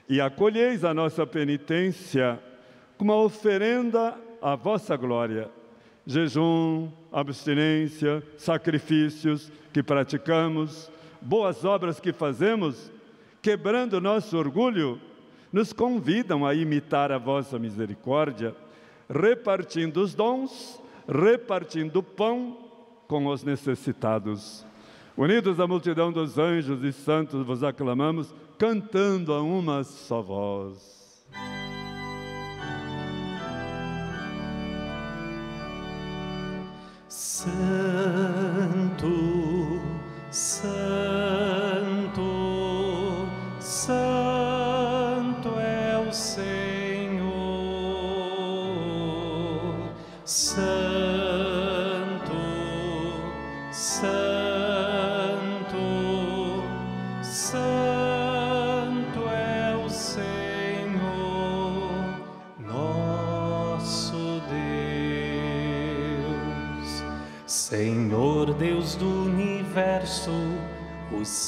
e 0.08 0.20
acolheis 0.20 0.84
a 0.84 0.92
nossa 0.92 1.24
penitência 1.24 2.38
como 2.98 3.12
uma 3.12 3.22
oferenda 3.22 4.18
à 4.42 4.56
vossa 4.56 4.96
glória. 4.96 5.48
Jejum, 6.04 6.90
abstinência, 7.12 8.24
sacrifícios 8.36 9.52
que 9.72 9.84
praticamos, 9.84 10.90
boas 11.20 11.64
obras 11.64 12.00
que 12.00 12.12
fazemos, 12.12 12.90
quebrando 13.40 14.00
nosso 14.00 14.36
orgulho, 14.36 15.00
nos 15.54 15.72
convidam 15.72 16.44
a 16.44 16.52
imitar 16.52 17.12
a 17.12 17.16
vossa 17.16 17.60
misericórdia, 17.60 18.56
repartindo 19.08 19.98
os 19.98 20.12
dons, 20.12 20.82
repartindo 21.08 22.00
o 22.00 22.02
pão 22.02 22.58
com 23.06 23.28
os 23.28 23.44
necessitados. 23.44 24.66
Unidos 25.16 25.60
à 25.60 25.66
multidão 25.68 26.10
dos 26.10 26.38
anjos 26.38 26.82
e 26.82 26.92
santos, 26.92 27.46
vos 27.46 27.62
aclamamos, 27.62 28.34
cantando 28.58 29.32
a 29.32 29.40
uma 29.40 29.84
só 29.84 30.20
voz. 30.20 31.24
Santo, 37.08 37.54
Santo, 40.32 40.73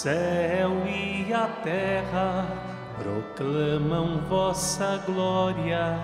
céu 0.07 0.71
e 0.87 1.35
a 1.35 1.49
terra 1.65 2.47
proclamam 2.97 4.21
vossa 4.29 5.03
glória, 5.05 5.99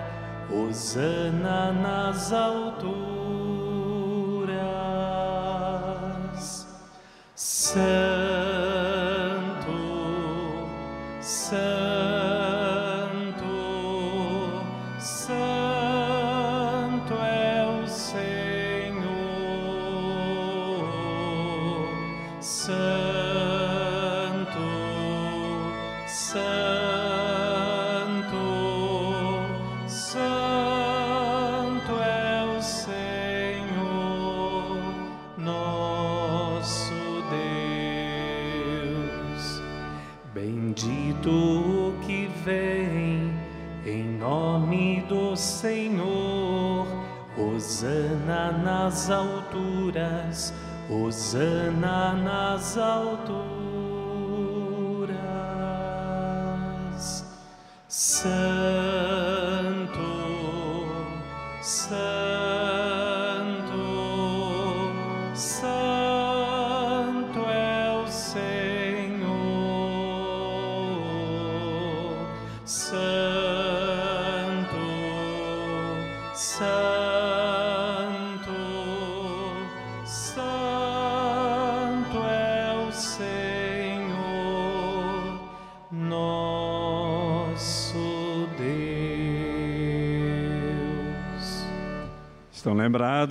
hosana 0.51 1.71
nas 1.71 2.33
alturas. 2.33 2.83
Santo, 7.33 8.12
alturas, 50.93 52.13
Hosana 52.13 52.13
nas 52.13 52.77
alturas. 52.77 53.22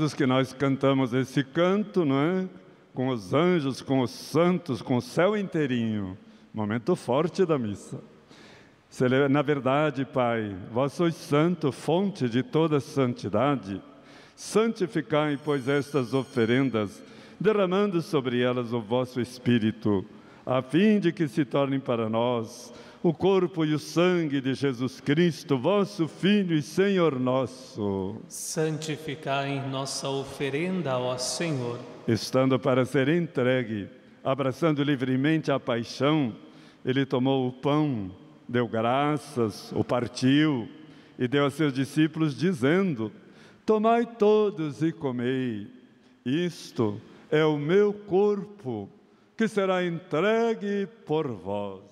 Lembrados 0.03 0.15
que 0.15 0.27
nós 0.27 0.53
cantamos 0.53 1.15
esse 1.15 1.45
canto, 1.45 2.05
não 2.05 2.19
é? 2.19 2.49
Com 2.93 3.09
os 3.09 3.33
anjos, 3.33 3.81
com 3.81 4.01
os 4.01 4.11
santos, 4.11 4.83
com 4.83 4.97
o 4.97 5.03
céu 5.03 5.37
inteirinho. 5.37 6.19
Momento 6.53 6.97
forte 6.97 7.47
da 7.47 7.59
missa. 7.59 8.01
Na 9.31 9.43
verdade, 9.43 10.05
Pai, 10.05 10.55
vós 10.71 10.93
sois 10.93 11.15
santo, 11.15 11.71
fonte 11.71 12.29
de 12.29 12.43
toda 12.43 12.81
santidade. 12.81 13.81
Santificai, 14.35 15.39
pois, 15.43 15.69
estas 15.69 16.13
oferendas, 16.13 17.03
derramando 17.39 18.03
sobre 18.03 18.41
elas 18.41 18.73
o 18.73 18.81
vosso 18.81 19.21
Espírito, 19.21 20.05
a 20.45 20.61
fim 20.61 20.99
de 20.99 21.13
que 21.13 21.29
se 21.29 21.45
tornem 21.45 21.79
para 21.79 22.09
nós 22.09 22.73
o 23.03 23.13
corpo 23.13 23.65
e 23.65 23.75
o 23.75 23.81
sangue 23.81 24.41
de 24.41 24.55
Jesus 24.55 25.01
Cristo, 25.01 25.59
vosso 25.59 26.07
Filho 26.07 26.57
e 26.57 26.63
Senhor 26.63 27.19
nosso. 27.19 28.17
Santificai 28.29 29.61
nossa 29.69 30.09
oferenda, 30.09 30.97
ó 30.97 31.19
Senhor. 31.19 31.81
Estando 32.07 32.61
para 32.61 32.85
ser 32.85 33.09
entregue, 33.09 33.89
abraçando 34.23 34.85
livremente 34.85 35.51
a 35.51 35.59
paixão, 35.59 36.33
ele 36.85 37.05
tomou 37.05 37.49
o 37.49 37.53
pão, 37.53 38.09
deu 38.49 38.69
graças, 38.69 39.73
o 39.73 39.83
partiu 39.83 40.69
e 41.19 41.27
deu 41.27 41.45
a 41.45 41.51
seus 41.51 41.73
discípulos, 41.73 42.37
dizendo: 42.37 43.11
Tomai 43.67 44.07
todos 44.07 44.81
e 44.81 44.93
comei, 44.93 45.67
isto 46.25 47.01
é 47.33 47.45
o 47.45 47.57
meu 47.57 47.93
corpo, 47.93 48.89
que 49.37 49.49
será 49.49 49.85
entregue 49.85 50.87
por 51.05 51.27
vós. 51.27 51.92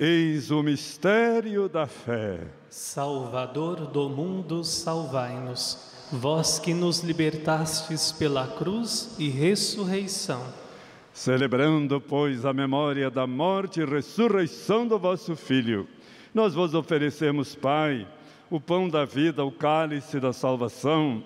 Eis 0.00 0.52
o 0.52 0.62
mistério 0.62 1.68
da 1.68 1.84
fé. 1.84 2.38
Salvador 2.70 3.88
do 3.88 4.08
mundo, 4.08 4.62
salvai-nos. 4.62 5.92
Vós 6.12 6.60
que 6.60 6.72
nos 6.72 7.00
libertastes 7.00 8.12
pela 8.12 8.46
cruz 8.46 9.16
e 9.18 9.28
ressurreição. 9.28 10.40
Celebrando, 11.12 12.00
pois, 12.00 12.44
a 12.44 12.52
memória 12.52 13.10
da 13.10 13.26
morte 13.26 13.80
e 13.80 13.84
ressurreição 13.84 14.86
do 14.86 15.00
vosso 15.00 15.34
Filho, 15.34 15.88
nós 16.32 16.54
vos 16.54 16.74
oferecemos, 16.74 17.56
Pai, 17.56 18.06
o 18.48 18.60
pão 18.60 18.88
da 18.88 19.04
vida, 19.04 19.44
o 19.44 19.50
cálice 19.50 20.20
da 20.20 20.32
salvação, 20.32 21.24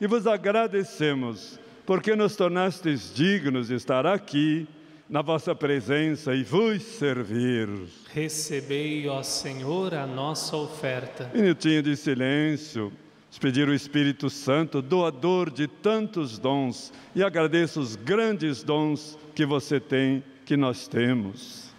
e 0.00 0.06
vos 0.06 0.26
agradecemos, 0.26 1.60
porque 1.84 2.16
nos 2.16 2.34
tornastes 2.34 3.12
dignos 3.14 3.68
de 3.68 3.74
estar 3.74 4.06
aqui 4.06 4.66
na 5.08 5.22
vossa 5.22 5.54
presença 5.54 6.34
e 6.34 6.42
vos 6.42 6.82
servir. 6.82 7.68
Recebei, 8.12 9.06
ó 9.08 9.22
Senhor, 9.22 9.94
a 9.94 10.06
nossa 10.06 10.56
oferta. 10.56 11.30
Minutinho 11.34 11.82
de 11.82 11.96
silêncio, 11.96 12.92
pedir 13.40 13.68
o 13.68 13.74
Espírito 13.74 14.30
Santo, 14.30 14.80
doador 14.80 15.50
de 15.50 15.66
tantos 15.66 16.38
dons, 16.38 16.92
e 17.14 17.22
agradeço 17.22 17.80
os 17.80 17.96
grandes 17.96 18.62
dons 18.62 19.18
que 19.34 19.44
você 19.44 19.78
tem, 19.78 20.22
que 20.46 20.56
nós 20.56 20.88
temos. 20.88 21.73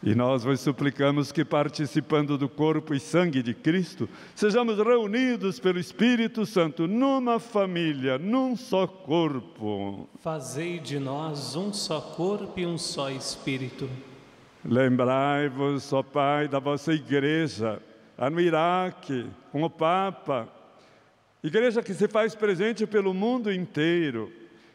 E 0.00 0.14
nós 0.14 0.44
vos 0.44 0.60
suplicamos 0.60 1.32
que, 1.32 1.44
participando 1.44 2.38
do 2.38 2.48
corpo 2.48 2.94
e 2.94 3.00
sangue 3.00 3.42
de 3.42 3.52
Cristo, 3.52 4.08
sejamos 4.34 4.78
reunidos 4.78 5.58
pelo 5.58 5.80
Espírito 5.80 6.46
Santo 6.46 6.86
numa 6.86 7.40
família, 7.40 8.16
num 8.16 8.56
só 8.56 8.86
corpo. 8.86 10.08
Fazei 10.20 10.78
de 10.78 11.00
nós 11.00 11.56
um 11.56 11.72
só 11.72 12.00
corpo 12.00 12.60
e 12.60 12.64
um 12.64 12.78
só 12.78 13.10
Espírito. 13.10 13.90
Lembrai-vos, 14.64 15.92
ó 15.92 16.02
Pai, 16.02 16.46
da 16.46 16.60
vossa 16.60 16.92
igreja, 16.92 17.82
no 18.30 18.40
Iraque, 18.40 19.26
com 19.50 19.64
o 19.64 19.70
Papa, 19.70 20.48
igreja 21.42 21.82
que 21.82 21.94
se 21.94 22.06
faz 22.06 22.36
presente 22.36 22.86
pelo 22.86 23.12
mundo 23.12 23.52
inteiro 23.52 24.30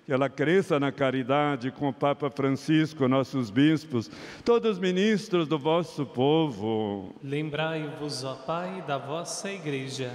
que 0.06 0.12
ela 0.12 0.30
cresça 0.30 0.80
na 0.80 0.92
caridade 0.92 1.72
com 1.72 1.88
o 1.88 1.94
Papa 1.94 2.30
Francisco, 2.30 3.08
nossos 3.08 3.50
bispos, 3.50 4.12
todos 4.44 4.72
os 4.72 4.80
ministros 4.80 5.48
do 5.48 5.58
vosso 5.58 6.06
povo. 6.06 7.16
Lembrai-vos, 7.24 8.24
ó 8.24 8.36
Pai, 8.36 8.84
da 8.86 8.98
vossa 8.98 9.50
igreja. 9.52 10.12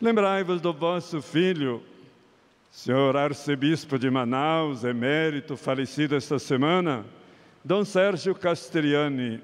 Lembrai-vos 0.00 0.60
do 0.60 0.72
vosso 0.72 1.20
filho, 1.20 1.82
senhor 2.70 3.16
arcebispo 3.16 3.98
de 3.98 4.08
Manaus, 4.08 4.84
emérito, 4.84 5.56
falecido 5.56 6.14
esta 6.14 6.38
semana, 6.38 7.04
Dom 7.64 7.84
Sérgio 7.84 8.34
Castriani. 8.34 9.40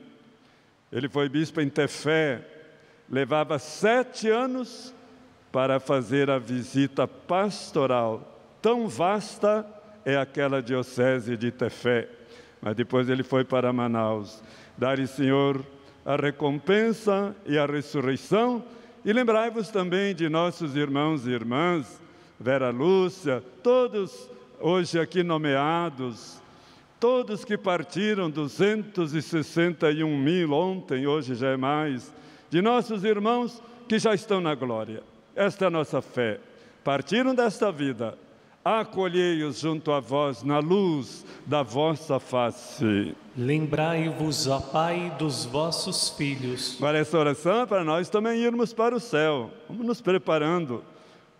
Ele 0.93 1.09
foi 1.09 1.29
bispo 1.29 1.61
em 1.61 1.69
Tefé, 1.69 2.47
levava 3.09 3.59
sete 3.59 4.29
anos 4.29 4.95
para 5.51 5.81
fazer 5.81 6.31
a 6.31 6.39
visita 6.39 7.09
pastoral 7.09 8.31
tão 8.61 8.89
vasta 8.89 9.67
é 10.05 10.17
aquela 10.17 10.63
diocese 10.63 11.37
de 11.37 11.51
Tefé. 11.51 12.09
Mas 12.61 12.75
depois 12.75 13.09
ele 13.09 13.23
foi 13.23 13.45
para 13.45 13.73
Manaus. 13.73 14.43
Dar, 14.77 14.99
Senhor, 15.07 15.65
a 16.05 16.17
recompensa 16.17 17.35
e 17.47 17.59
a 17.59 17.67
ressurreição. 17.67 18.65
E 19.05 19.13
lembrai-vos 19.13 19.69
também 19.69 20.15
de 20.15 20.29
nossos 20.29 20.77
irmãos 20.77 21.27
e 21.27 21.31
irmãs, 21.31 22.01
Vera 22.39 22.71
Lúcia, 22.71 23.43
todos 23.63 24.29
hoje 24.59 25.01
aqui 25.01 25.23
nomeados, 25.23 26.41
todos 26.99 27.45
que 27.45 27.57
partiram, 27.57 28.31
261 28.31 30.19
mil 30.19 30.53
ontem, 30.53 31.07
hoje 31.07 31.35
já 31.35 31.49
é 31.49 31.57
mais, 31.57 32.13
de 32.51 32.61
nossos 32.61 33.05
irmãos 33.05 33.63
que 33.89 33.99
já 33.99 34.15
estão 34.15 34.41
na 34.41 34.55
glória. 34.55 35.03
Esta 35.35 35.65
é 35.65 35.69
a 35.69 35.71
nossa 35.71 36.03
fé. 36.03 36.41
Partiram 36.85 37.35
desta 37.35 37.73
vida 37.73 38.19
acolhei-os 38.65 39.61
junto 39.61 39.91
a 39.91 40.01
vós 40.01 40.43
na 40.43 40.59
luz 40.59 41.25
da 41.47 41.63
vossa 41.63 42.21
face. 42.21 43.15
Lembrai-vos, 43.37 44.47
ó 44.47 44.61
Pai, 44.61 45.15
dos 45.19 45.45
vossos 45.45 46.11
filhos. 46.11 46.77
Agora, 46.79 46.99
essa 46.99 47.19
oração 47.19 47.63
é 47.63 47.67
para 47.67 47.85
nós 47.85 48.09
também 48.09 48.41
irmos 48.41 48.73
para 48.73 48.95
o 48.95 49.01
céu. 49.01 49.51
Vamos 49.69 49.87
nos 49.87 50.01
preparando 50.01 50.85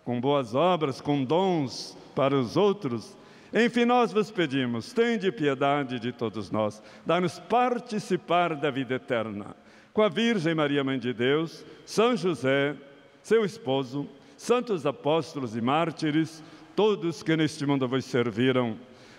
com 0.03 0.19
boas 0.19 0.55
obras, 0.55 0.99
com 0.99 1.23
dons 1.23 1.95
para 2.15 2.35
os 2.35 2.57
outros. 2.57 3.15
Enfim, 3.53 3.85
nós 3.85 4.11
vos 4.11 4.31
pedimos, 4.31 4.93
tende 4.93 5.31
piedade 5.31 5.99
de 5.99 6.11
todos 6.11 6.49
nós, 6.49 6.81
dá-nos 7.05 7.37
participar 7.37 8.55
da 8.55 8.71
vida 8.71 8.95
eterna. 8.95 9.55
Com 9.93 10.01
a 10.01 10.09
Virgem 10.09 10.55
Maria, 10.55 10.85
Mãe 10.85 10.97
de 10.97 11.13
Deus, 11.13 11.65
São 11.85 12.15
José, 12.15 12.75
seu 13.21 13.43
esposo, 13.43 14.07
santos 14.37 14.85
apóstolos 14.85 15.55
e 15.55 15.61
mártires, 15.61 16.41
todos 16.75 17.23
que 17.23 17.35
neste 17.35 17.65
mundo 17.65 17.87
vos 17.87 18.05
serviram, 18.05 18.77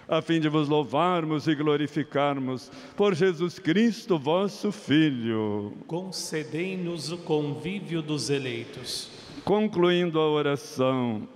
a 0.08 0.20
fim 0.20 0.40
de 0.40 0.48
vos 0.48 0.68
louvarmos 0.68 1.46
e 1.46 1.54
glorificarmos 1.54 2.70
por 2.96 3.14
Jesus 3.14 3.58
Cristo, 3.58 4.18
vosso 4.18 4.70
Filho. 4.72 5.72
Concedei-nos 5.86 7.12
o 7.12 7.18
convívio 7.18 8.02
dos 8.02 8.30
eleitos. 8.30 9.10
Concluindo 9.44 10.20
a 10.20 10.28
oração, 10.28 11.28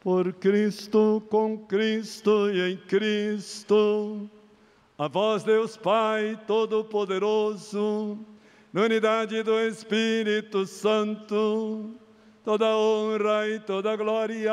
por 0.00 0.32
Cristo, 0.34 1.22
com 1.28 1.58
Cristo 1.58 2.50
e 2.50 2.72
em 2.72 2.76
Cristo, 2.76 4.30
a 4.98 5.08
vós, 5.08 5.42
Deus 5.42 5.76
Pai 5.76 6.38
Todo-Poderoso, 6.46 8.18
na 8.72 8.82
unidade 8.82 9.42
do 9.42 9.58
Espírito 9.58 10.64
Santo, 10.64 11.90
toda 12.46 12.76
honra 12.76 13.48
e 13.48 13.58
toda 13.58 13.96
glória, 13.96 14.52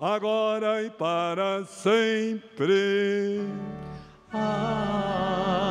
agora 0.00 0.82
e 0.82 0.88
para 0.88 1.62
sempre. 1.66 3.44
Amém. 4.32 5.69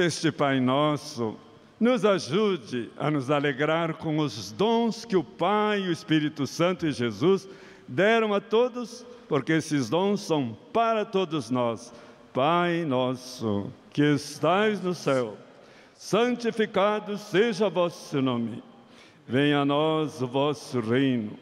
Este 0.00 0.32
Pai 0.32 0.60
Nosso 0.60 1.36
nos 1.78 2.04
ajude 2.04 2.90
a 2.98 3.10
nos 3.10 3.30
alegrar 3.30 3.94
com 3.94 4.18
os 4.18 4.52
dons 4.52 5.04
que 5.04 5.16
o 5.16 5.24
Pai, 5.24 5.80
o 5.80 5.92
Espírito 5.92 6.46
Santo 6.46 6.86
e 6.86 6.92
Jesus 6.92 7.48
deram 7.88 8.34
a 8.34 8.40
todos, 8.40 9.04
porque 9.28 9.52
esses 9.52 9.88
dons 9.88 10.20
são 10.20 10.56
para 10.72 11.04
todos 11.04 11.50
nós. 11.50 11.92
Pai 12.32 12.84
nosso, 12.84 13.72
que 13.92 14.02
estais 14.02 14.80
no 14.82 14.94
céu, 14.94 15.36
santificado 15.94 17.16
seja 17.18 17.68
vosso 17.68 18.20
nome. 18.20 18.62
Venha 19.26 19.60
a 19.60 19.64
nós 19.64 20.20
o 20.20 20.26
vosso 20.26 20.80
reino. 20.80 21.38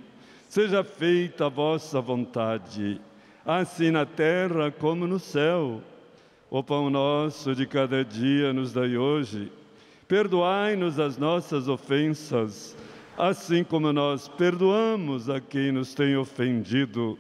Seja 0.49 0.83
feita 0.83 1.47
a 1.47 1.49
vossa 1.51 2.01
vontade, 2.01 3.01
assim 3.45 3.91
na 3.91 4.07
terra 4.07 4.71
como 4.71 5.07
no 5.07 5.19
céu. 5.19 5.83
O 6.51 6.63
pão 6.63 6.89
nosso 6.89 7.55
de 7.55 7.67
cada 7.67 8.03
dia 8.03 8.55
nos 8.55 8.73
dai 8.73 8.97
hoje. 8.97 9.53
Perdoai-nos 10.07 10.99
as 10.99 11.19
nossas 11.19 11.69
ofensas, 11.69 12.75
assim 13.19 13.63
como 13.63 13.93
nós 13.93 14.29
perdoamos 14.29 15.29
a 15.29 15.43
quem 15.43 15.71
nos 15.73 15.93
tem 15.93 16.17
ofendido. 16.17 17.19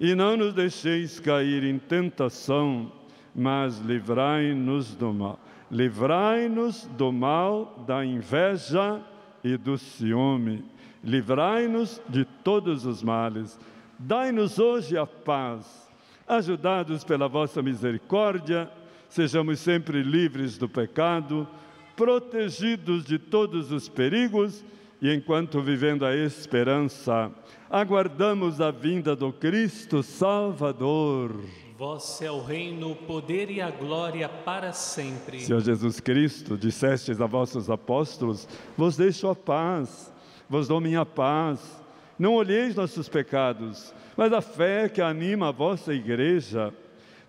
E 0.00 0.16
não 0.16 0.36
nos 0.36 0.52
deixeis 0.52 1.20
cair 1.20 1.62
em 1.62 1.78
tentação, 1.78 2.90
mas 3.32 3.78
livrai-nos 3.78 4.92
do 4.96 5.12
mal. 5.12 5.38
Livrai-nos 5.70 6.84
do 6.98 7.12
mal 7.12 7.84
da 7.86 8.04
inveja 8.04 9.00
e 9.44 9.56
do 9.56 9.78
ciúme. 9.78 10.64
Livrai-nos 11.04 12.02
de 12.08 12.24
todos 12.24 12.84
os 12.84 13.04
males. 13.04 13.56
Dai-nos 13.96 14.58
hoje 14.58 14.98
a 14.98 15.06
paz. 15.06 15.83
Ajudados 16.26 17.04
pela 17.04 17.28
vossa 17.28 17.62
misericórdia, 17.62 18.70
sejamos 19.08 19.60
sempre 19.60 20.02
livres 20.02 20.56
do 20.56 20.68
pecado, 20.68 21.46
protegidos 21.94 23.04
de 23.04 23.18
todos 23.18 23.70
os 23.70 23.88
perigos 23.88 24.64
e 25.00 25.12
enquanto 25.12 25.60
vivendo 25.60 26.06
a 26.06 26.16
esperança, 26.16 27.30
aguardamos 27.68 28.60
a 28.60 28.70
vinda 28.70 29.14
do 29.14 29.32
Cristo 29.32 30.02
Salvador. 30.02 31.44
Vós 31.76 32.22
é 32.22 32.30
o 32.30 32.40
reino, 32.40 32.92
o 32.92 32.96
poder 32.96 33.50
e 33.50 33.60
a 33.60 33.70
glória 33.70 34.28
para 34.28 34.72
sempre. 34.72 35.40
Senhor 35.40 35.60
Jesus 35.60 36.00
Cristo, 36.00 36.56
dissestes 36.56 37.20
a 37.20 37.26
vossos 37.26 37.68
apóstolos: 37.68 38.48
Vos 38.78 38.96
deixo 38.96 39.28
a 39.28 39.34
paz, 39.34 40.10
vos 40.48 40.68
dou 40.68 40.80
minha 40.80 41.04
paz. 41.04 41.82
Não 42.18 42.34
olheis 42.34 42.76
nossos 42.76 43.08
pecados, 43.08 43.92
mas 44.16 44.32
a 44.32 44.40
fé 44.40 44.88
que 44.88 45.00
anima 45.00 45.48
a 45.48 45.52
vossa 45.52 45.92
igreja. 45.92 46.72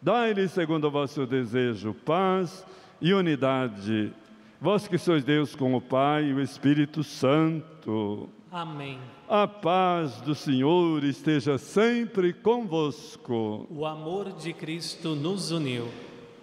Dai-lhe, 0.01 0.47
segundo 0.47 0.85
o 0.85 0.91
vosso 0.91 1.25
desejo, 1.25 1.93
paz 2.05 2.65
e 3.01 3.13
unidade. 3.13 4.13
Vós 4.61 4.87
que 4.87 4.97
sois 4.97 5.23
Deus 5.23 5.55
com 5.55 5.75
o 5.75 5.81
Pai 5.81 6.25
e 6.25 6.33
o 6.33 6.41
Espírito 6.41 7.03
Santo. 7.03 8.29
Amém. 8.51 8.99
A 9.27 9.47
paz 9.47 10.21
do 10.21 10.35
Senhor 10.35 11.03
esteja 11.03 11.57
sempre 11.57 12.31
convosco. 12.31 13.67
O 13.69 13.85
amor 13.85 14.31
de 14.33 14.53
Cristo 14.53 15.15
nos 15.15 15.51
uniu. 15.51 15.87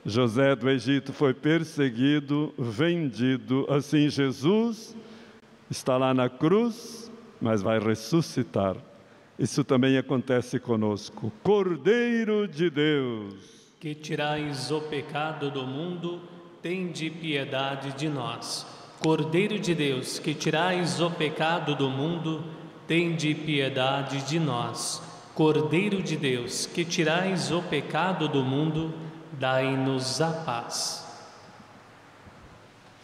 José 0.05 0.57
do 0.57 0.69
Egito 0.69 1.13
foi 1.13 1.33
perseguido, 1.33 2.53
vendido. 2.59 3.65
Assim, 3.69 4.09
Jesus 4.09 4.97
está 5.71 5.97
lá 5.97 6.13
na 6.13 6.29
cruz, 6.29 7.11
mas 7.41 7.63
vai 7.63 7.79
ressuscitar. 7.79 8.77
Isso 9.43 9.65
também 9.65 9.99
acontece 9.99 10.61
conosco. 10.61 11.33
Cordeiro 11.43 12.47
de 12.47 12.71
Deus, 12.71 13.35
que 13.81 13.93
tirais 13.93 14.71
o 14.71 14.81
pecado 14.83 15.51
do 15.51 15.67
mundo, 15.67 16.21
tende 16.63 17.11
piedade 17.11 17.93
de 17.95 18.09
nós. 18.09 18.65
Cordeiro 19.01 19.59
de 19.59 19.75
Deus, 19.75 20.21
que 20.21 20.33
tirais 20.33 21.01
o 21.01 21.11
pecado 21.11 21.75
do 21.75 21.91
mundo, 21.91 22.45
tende 22.87 23.35
piedade 23.35 24.23
de 24.23 24.39
nós. 24.39 25.03
Cordeiro 25.35 26.01
de 26.01 26.17
Deus, 26.17 26.67
que 26.67 26.85
tirais 26.85 27.51
o 27.51 27.61
pecado 27.63 28.29
do 28.29 28.45
mundo, 28.45 28.95
dai-nos 29.33 30.21
a 30.21 30.31
paz. 30.31 31.02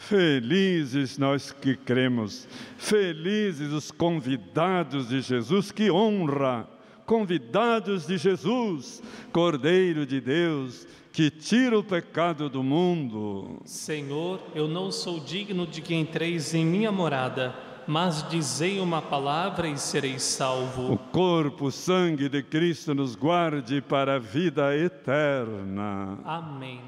Felizes 0.08 1.18
nós 1.18 1.52
que 1.52 1.76
cremos, 1.76 2.48
felizes 2.78 3.70
os 3.70 3.90
convidados 3.90 5.10
de 5.10 5.20
Jesus, 5.20 5.70
que 5.70 5.90
honra! 5.90 6.66
Convidados 7.04 8.06
de 8.06 8.16
Jesus, 8.16 9.02
Cordeiro 9.30 10.06
de 10.06 10.18
Deus, 10.18 10.86
que 11.12 11.30
tira 11.30 11.78
o 11.78 11.84
pecado 11.84 12.48
do 12.48 12.62
mundo. 12.62 13.60
Senhor, 13.66 14.40
eu 14.54 14.66
não 14.66 14.90
sou 14.90 15.20
digno 15.20 15.66
de 15.66 15.82
que 15.82 15.94
entreis 15.94 16.54
em 16.54 16.64
minha 16.64 16.90
morada, 16.90 17.54
mas 17.86 18.26
dizei 18.30 18.80
uma 18.80 19.02
palavra 19.02 19.68
e 19.68 19.76
serei 19.76 20.18
salvo. 20.18 20.90
O 20.90 20.96
corpo, 20.96 21.66
o 21.66 21.70
sangue 21.70 22.30
de 22.30 22.42
Cristo 22.42 22.94
nos 22.94 23.14
guarde 23.14 23.82
para 23.82 24.14
a 24.14 24.18
vida 24.18 24.74
eterna. 24.74 26.18
Amém. 26.24 26.80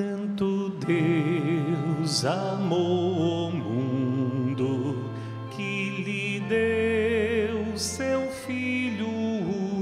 Tanto 0.00 0.70
Deus 0.86 2.24
amou 2.24 3.50
o 3.50 3.52
mundo 3.52 5.10
que 5.50 6.02
lhe 6.02 6.40
deu 6.48 7.76
seu 7.76 8.22
Filho 8.46 9.06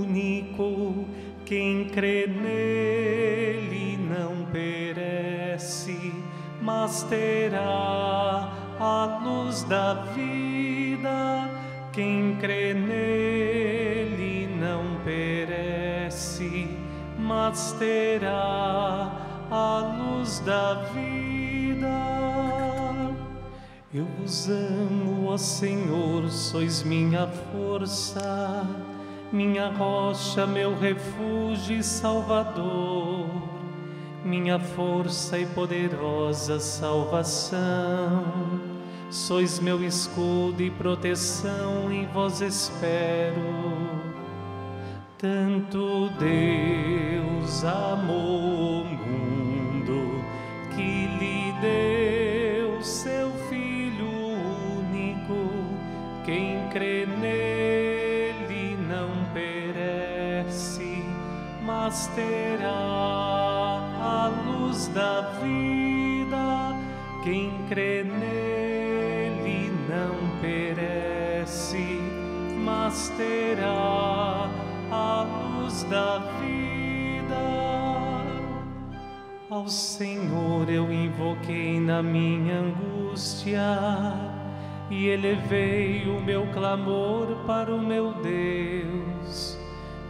único. 0.02 1.04
Quem 1.44 1.84
crê 1.90 2.26
nele 2.26 3.96
não 3.96 4.44
perece, 4.46 6.12
mas 6.60 7.04
terá 7.04 8.52
a 8.80 9.20
luz 9.24 9.62
da 9.62 10.02
vida. 10.16 11.48
Quem 11.92 12.34
crê 12.40 12.74
nele 12.74 14.48
não 14.58 14.98
perece, 15.04 16.76
mas 17.16 17.70
terá 17.78 19.17
a 19.50 19.78
luz 19.98 20.40
da 20.40 20.74
vida. 20.92 21.88
Eu 23.92 24.04
vos 24.18 24.48
amo, 24.50 25.28
ó 25.28 25.36
Senhor, 25.38 26.28
sois 26.30 26.82
minha 26.82 27.26
força, 27.26 28.66
minha 29.32 29.70
rocha, 29.70 30.46
meu 30.46 30.78
refúgio 30.78 31.78
e 31.78 31.82
salvador, 31.82 33.26
minha 34.22 34.58
força 34.58 35.38
e 35.38 35.46
poderosa 35.46 36.60
salvação. 36.60 38.24
Sois 39.10 39.58
meu 39.58 39.82
escudo 39.82 40.62
e 40.62 40.70
proteção, 40.70 41.90
em 41.90 42.06
vós 42.08 42.42
espero. 42.42 43.88
Tanto 45.16 46.10
Deus 46.18 47.64
amou 47.64 48.84
deu 51.60 52.82
seu 52.82 53.30
Filho 53.48 54.08
único. 54.78 55.50
Quem 56.24 56.68
crê 56.68 57.06
nele 57.06 58.76
não 58.88 59.10
perece, 59.32 61.02
mas 61.62 62.06
terá 62.08 62.70
a 62.70 64.32
luz 64.46 64.88
da 64.88 65.20
vida. 65.40 66.76
Quem 67.24 67.50
crê 67.68 68.04
nele 68.04 69.72
não 69.88 70.40
perece, 70.40 72.00
mas 72.64 73.12
terá 73.16 74.50
a 74.90 75.22
luz 75.22 75.82
da 75.84 76.18
vida. 76.40 76.67
Ao 79.58 79.66
Senhor 79.66 80.70
eu 80.70 80.92
invoquei 80.92 81.80
na 81.80 82.00
minha 82.00 82.60
angústia 82.60 83.60
e 84.88 85.08
elevei 85.08 86.06
o 86.06 86.22
meu 86.22 86.46
clamor 86.52 87.26
para 87.44 87.74
o 87.74 87.82
meu 87.82 88.14
Deus. 88.22 89.58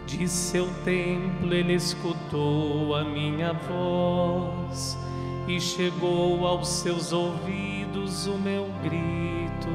De 0.04 0.28
seu 0.28 0.68
templo 0.84 1.54
ele 1.54 1.72
escutou 1.72 2.94
a 2.94 3.02
minha 3.04 3.54
voz 3.54 4.98
e 5.48 5.58
chegou 5.58 6.46
aos 6.46 6.68
seus 6.68 7.10
ouvidos 7.14 8.26
o 8.26 8.36
meu 8.36 8.68
grito. 8.82 9.70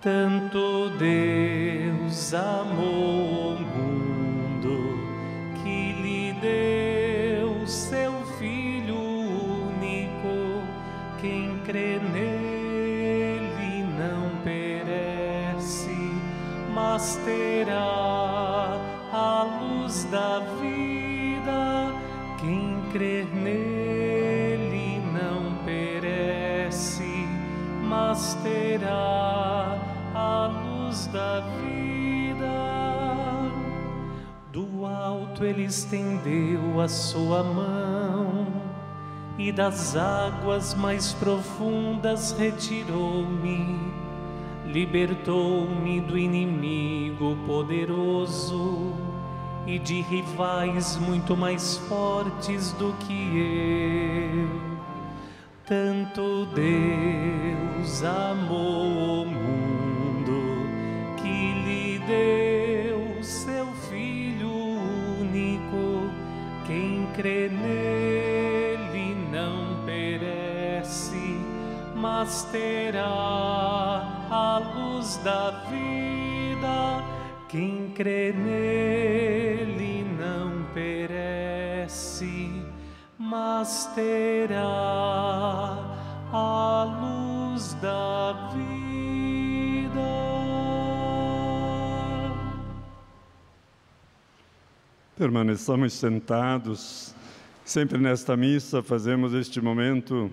Tanto 0.00 0.90
Deus 0.96 2.32
amou 2.32 3.56
o 3.56 3.60
mundo 3.60 4.96
que 5.60 5.92
lhe 6.00 6.32
deu 6.34 6.85
mas 16.96 17.20
terá 17.26 18.80
a 19.12 19.42
luz 19.60 20.04
da 20.04 20.38
vida. 20.58 21.92
Quem 22.40 22.80
crer 22.90 23.26
nele 23.34 25.02
não 25.12 25.62
perece, 25.66 27.28
mas 27.82 28.32
terá 28.42 29.78
a 30.14 30.46
luz 30.46 31.06
da 31.08 31.40
vida. 31.60 32.46
Do 34.50 34.86
alto 34.86 35.44
ele 35.44 35.64
estendeu 35.64 36.80
a 36.80 36.88
sua 36.88 37.42
mão 37.42 38.46
e 39.36 39.52
das 39.52 39.94
águas 39.94 40.72
mais 40.72 41.12
profundas 41.12 42.32
retirou-me, 42.32 43.78
libertou-me 44.72 46.00
do 46.00 46.18
inimigo 46.18 47.36
poderoso 47.46 48.94
e 49.66 49.78
de 49.78 50.00
rivais 50.02 50.96
muito 50.96 51.36
mais 51.36 51.76
fortes 51.88 52.72
do 52.72 52.92
que 52.94 54.38
eu. 54.38 54.76
Tanto 55.66 56.46
Deus 56.46 58.02
amou 58.04 59.22
o 59.22 59.26
mundo 59.26 60.66
que 61.16 61.52
lhe 61.64 61.98
deu 62.06 63.22
seu 63.22 63.66
Filho 63.88 64.52
único. 65.20 66.10
Quem 66.66 67.06
crê 67.16 67.48
nele 67.48 69.16
não 69.32 69.84
perece, 69.84 71.40
mas 71.96 72.44
terá 72.44 74.15
a 74.36 74.58
luz 74.58 75.16
da 75.24 75.50
vida. 75.70 77.02
Quem 77.48 77.90
crê 77.94 78.32
nele 78.32 80.04
não 80.18 80.62
perece, 80.74 82.50
mas 83.18 83.86
terá 83.94 84.60
a 86.32 86.84
luz 87.00 87.72
da 87.74 88.50
vida. 88.52 88.66
Permaneçamos 95.16 95.94
sentados. 95.94 97.14
Sempre 97.64 97.96
nesta 97.98 98.36
missa 98.36 98.82
fazemos 98.82 99.32
este 99.32 99.62
momento 99.62 100.30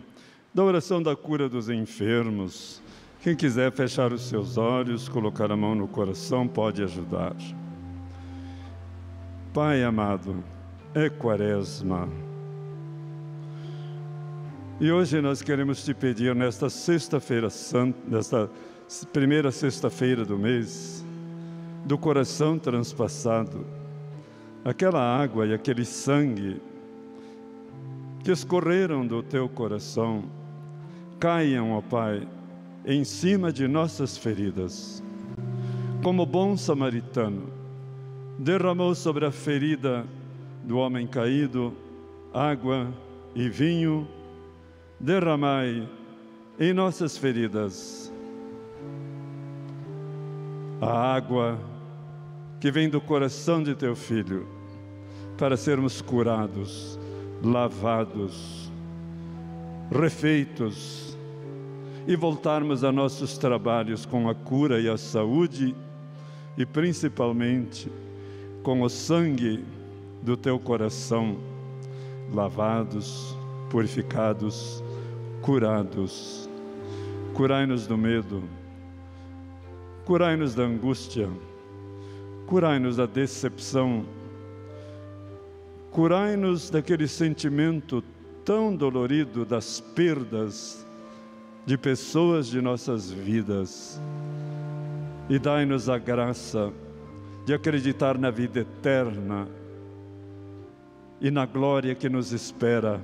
da 0.53 0.61
oração 0.61 1.01
da 1.01 1.15
cura 1.15 1.47
dos 1.47 1.69
enfermos. 1.69 2.82
Quem 3.23 3.37
quiser 3.37 3.71
fechar 3.71 4.11
os 4.11 4.27
seus 4.27 4.57
olhos, 4.57 5.07
colocar 5.07 5.49
a 5.49 5.55
mão 5.55 5.73
no 5.73 5.87
coração, 5.87 6.45
pode 6.45 6.83
ajudar. 6.83 7.33
Pai 9.53 9.81
amado, 9.81 10.43
é 10.93 11.09
quaresma. 11.09 12.09
E 14.77 14.91
hoje 14.91 15.21
nós 15.21 15.41
queremos 15.41 15.85
te 15.85 15.93
pedir, 15.93 16.35
nesta 16.35 16.69
sexta-feira 16.69 17.49
santa, 17.49 17.97
nesta 18.05 18.49
primeira 19.13 19.53
sexta-feira 19.53 20.25
do 20.25 20.37
mês, 20.37 21.05
do 21.85 21.97
coração 21.97 22.59
transpassado, 22.59 23.65
aquela 24.65 24.99
água 25.01 25.47
e 25.47 25.53
aquele 25.53 25.85
sangue 25.85 26.61
que 28.21 28.33
escorreram 28.33 29.07
do 29.07 29.23
teu 29.23 29.47
coração, 29.47 30.25
caiam, 31.21 31.71
ó 31.71 31.79
Pai, 31.79 32.27
em 32.85 33.03
cima 33.03 33.51
de 33.51 33.67
nossas 33.67 34.17
feridas. 34.17 35.01
Como 36.03 36.25
bom 36.25 36.57
samaritano, 36.57 37.49
derramou 38.37 38.93
sobre 38.93 39.25
a 39.25 39.31
ferida 39.31 40.05
do 40.63 40.77
homem 40.77 41.07
caído 41.07 41.73
água 42.33 42.87
e 43.35 43.47
vinho, 43.47 44.07
derramai 44.99 45.87
em 46.59 46.73
nossas 46.73 47.17
feridas 47.17 48.11
a 50.81 51.15
água 51.15 51.57
que 52.59 52.69
vem 52.69 52.89
do 52.89 52.99
coração 52.99 53.63
de 53.63 53.73
teu 53.75 53.95
filho, 53.95 54.45
para 55.37 55.55
sermos 55.55 56.01
curados, 56.01 56.99
lavados, 57.41 58.71
refeitos 59.89 61.12
e 62.05 62.15
voltarmos 62.15 62.83
a 62.83 62.91
nossos 62.91 63.37
trabalhos 63.37 64.05
com 64.05 64.29
a 64.29 64.35
cura 64.35 64.79
e 64.79 64.89
a 64.89 64.97
saúde 64.97 65.75
e 66.57 66.65
principalmente 66.65 67.89
com 68.61 68.81
o 68.81 68.89
sangue 68.89 69.63
do 70.21 70.35
teu 70.35 70.59
coração, 70.59 71.37
lavados, 72.33 73.37
purificados, 73.69 74.83
curados. 75.41 76.49
Curai-nos 77.33 77.87
do 77.87 77.97
medo, 77.97 78.43
curai-nos 80.05 80.53
da 80.53 80.63
angústia, 80.63 81.27
curai-nos 82.45 82.97
da 82.97 83.05
decepção, 83.05 84.05
curai-nos 85.89 86.69
daquele 86.69 87.07
sentimento 87.07 88.03
tão 88.45 88.75
dolorido 88.75 89.45
das 89.45 89.79
perdas 89.79 90.82
de 91.65 91.77
pessoas 91.77 92.47
de 92.47 92.61
nossas 92.61 93.09
vidas 93.09 94.01
e 95.29 95.39
dai-nos 95.39 95.87
a 95.87 95.97
graça 95.97 96.71
de 97.45 97.53
acreditar 97.53 98.17
na 98.17 98.29
vida 98.29 98.59
eterna 98.59 99.47
e 101.21 101.31
na 101.31 101.45
glória 101.45 101.95
que 101.95 102.09
nos 102.09 102.33
espera. 102.33 103.01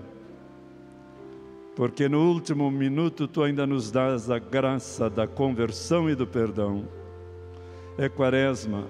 Porque 1.76 2.10
no 2.10 2.30
último 2.30 2.70
minuto 2.70 3.28
tu 3.28 3.42
ainda 3.42 3.66
nos 3.66 3.90
dás 3.90 4.30
a 4.30 4.38
graça 4.38 5.10
da 5.10 5.26
conversão 5.26 6.10
e 6.10 6.16
do 6.16 6.28
perdão. 6.28 6.86
É 7.98 8.10
Quaresma, 8.10 8.86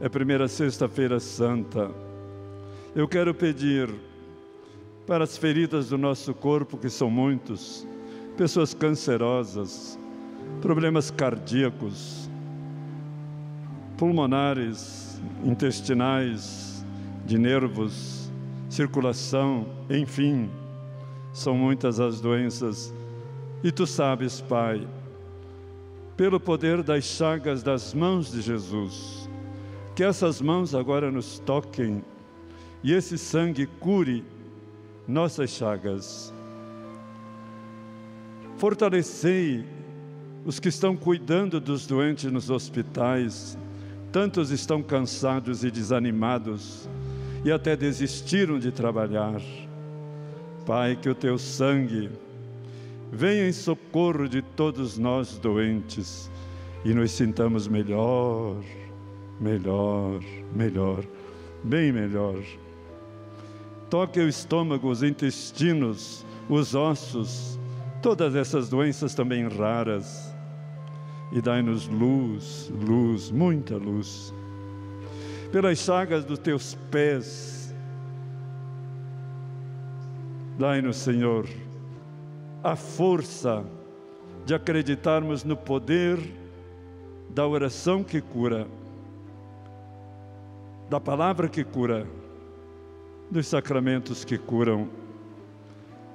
é 0.00 0.08
primeira 0.08 0.48
sexta-feira 0.48 1.20
santa. 1.20 1.90
Eu 2.94 3.06
quero 3.06 3.34
pedir 3.34 3.90
para 5.06 5.24
as 5.24 5.36
feridas 5.36 5.90
do 5.90 5.98
nosso 5.98 6.32
corpo, 6.32 6.78
que 6.78 6.88
são 6.88 7.10
muitos, 7.10 7.86
pessoas 8.38 8.72
cancerosas, 8.72 9.98
problemas 10.62 11.10
cardíacos, 11.10 12.30
pulmonares, 13.96 15.20
intestinais, 15.44 16.86
de 17.26 17.36
nervos, 17.36 18.30
circulação, 18.70 19.66
enfim, 19.90 20.48
são 21.32 21.56
muitas 21.56 21.98
as 21.98 22.20
doenças. 22.20 22.94
E 23.64 23.72
tu 23.72 23.88
sabes, 23.88 24.40
Pai, 24.40 24.86
pelo 26.16 26.38
poder 26.38 26.80
das 26.84 27.02
chagas 27.02 27.60
das 27.60 27.92
mãos 27.92 28.30
de 28.30 28.40
Jesus, 28.40 29.28
que 29.96 30.04
essas 30.04 30.40
mãos 30.40 30.76
agora 30.76 31.10
nos 31.10 31.40
toquem 31.40 32.04
e 32.84 32.92
esse 32.92 33.18
sangue 33.18 33.66
cure 33.66 34.24
nossas 35.08 35.50
chagas. 35.50 36.32
Fortalecei 38.58 39.64
os 40.44 40.58
que 40.58 40.68
estão 40.68 40.96
cuidando 40.96 41.60
dos 41.60 41.86
doentes 41.86 42.30
nos 42.32 42.50
hospitais, 42.50 43.56
tantos 44.10 44.50
estão 44.50 44.82
cansados 44.82 45.62
e 45.62 45.70
desanimados 45.70 46.88
e 47.44 47.52
até 47.52 47.76
desistiram 47.76 48.58
de 48.58 48.72
trabalhar. 48.72 49.40
Pai, 50.66 50.96
que 50.96 51.08
o 51.08 51.14
teu 51.14 51.38
sangue 51.38 52.10
venha 53.12 53.48
em 53.48 53.52
socorro 53.52 54.28
de 54.28 54.42
todos 54.42 54.98
nós 54.98 55.38
doentes 55.38 56.28
e 56.84 56.92
nos 56.92 57.12
sintamos 57.12 57.68
melhor, 57.68 58.56
melhor, 59.40 60.20
melhor, 60.52 61.04
bem 61.62 61.92
melhor. 61.92 62.42
Toque 63.88 64.18
o 64.18 64.28
estômago, 64.28 64.90
os 64.90 65.04
intestinos, 65.04 66.26
os 66.48 66.74
ossos, 66.74 67.57
todas 68.02 68.34
essas 68.34 68.68
doenças 68.68 69.14
também 69.14 69.46
raras. 69.48 70.34
E 71.30 71.40
dai-nos 71.40 71.86
luz, 71.88 72.70
luz, 72.70 73.30
muita 73.30 73.76
luz. 73.76 74.32
Pelas 75.52 75.78
chagas 75.78 76.24
dos 76.24 76.38
teus 76.38 76.74
pés, 76.90 77.74
dai-nos, 80.58 80.96
Senhor, 80.96 81.46
a 82.62 82.74
força 82.74 83.64
de 84.44 84.54
acreditarmos 84.54 85.44
no 85.44 85.56
poder 85.56 86.18
da 87.30 87.46
oração 87.46 88.02
que 88.02 88.20
cura, 88.20 88.66
da 90.88 90.98
palavra 90.98 91.48
que 91.48 91.62
cura, 91.62 92.06
dos 93.30 93.46
sacramentos 93.46 94.24
que 94.24 94.38
curam. 94.38 94.88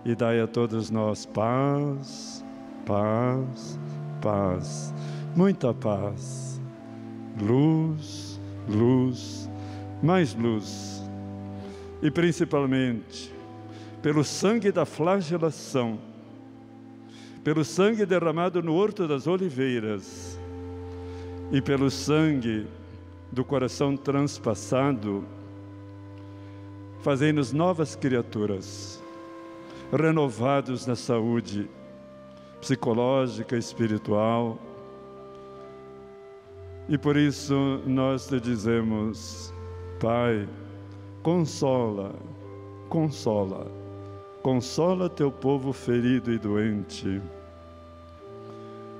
E 0.06 0.16
dai 0.16 0.39
a 0.39 0.47
todos 0.47 0.89
nós 0.89 1.26
paz, 1.26 2.43
paz, 2.86 3.80
paz, 4.22 4.93
muita 5.36 5.74
paz. 5.74 6.62
luz, 7.41 8.39
luz, 8.70 9.49
mais 10.01 10.36
luz. 10.36 11.04
E 12.01 12.12
principalmente 12.12 13.34
pelo 14.01 14.24
sangue 14.24 14.72
da 14.72 14.86
flagelação, 14.86 15.97
pelo 17.43 17.64
sangue 17.64 18.06
derramado 18.06 18.62
no 18.62 18.74
Horto 18.76 19.08
das 19.08 19.28
Oliveiras 19.28 20.38
e 21.51 21.62
pelo 21.62 21.89
sangue 21.89 22.68
do 23.32 23.43
coração 23.43 23.97
transpassado, 23.97 25.24
fazei-nos 27.01 27.51
novas 27.51 27.95
criaturas, 27.95 29.03
renovados 29.92 30.86
na 30.86 30.96
saúde 30.96 31.70
psicológica, 32.62 33.58
espiritual. 33.58 34.58
E 36.88 36.98
por 36.98 37.18
isso 37.18 37.82
nós 37.86 38.28
te 38.28 38.40
dizemos, 38.40 39.54
Pai, 40.00 40.48
consola, 41.22 42.14
consola, 42.90 43.68
consola 44.42 45.10
teu 45.10 45.32
povo 45.32 45.72
ferido 45.72 46.32
e 46.32 46.38
doente. 46.38 47.22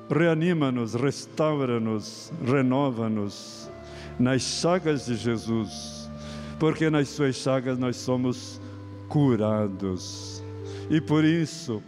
Reanima-nos, 0.10 0.94
restaura-nos, 0.94 2.32
renova-nos 2.46 3.70
nas 4.20 4.42
chagas 4.42 5.06
de 5.06 5.16
Jesus, 5.16 6.10
porque 6.60 6.90
nas 6.90 7.10
suas 7.10 7.36
chagas 7.36 7.78
nós 7.78 7.98
somos 7.98 8.62
curados. 9.10 10.33
E 10.90 11.00
por 11.02 11.24
isso, 11.24 11.82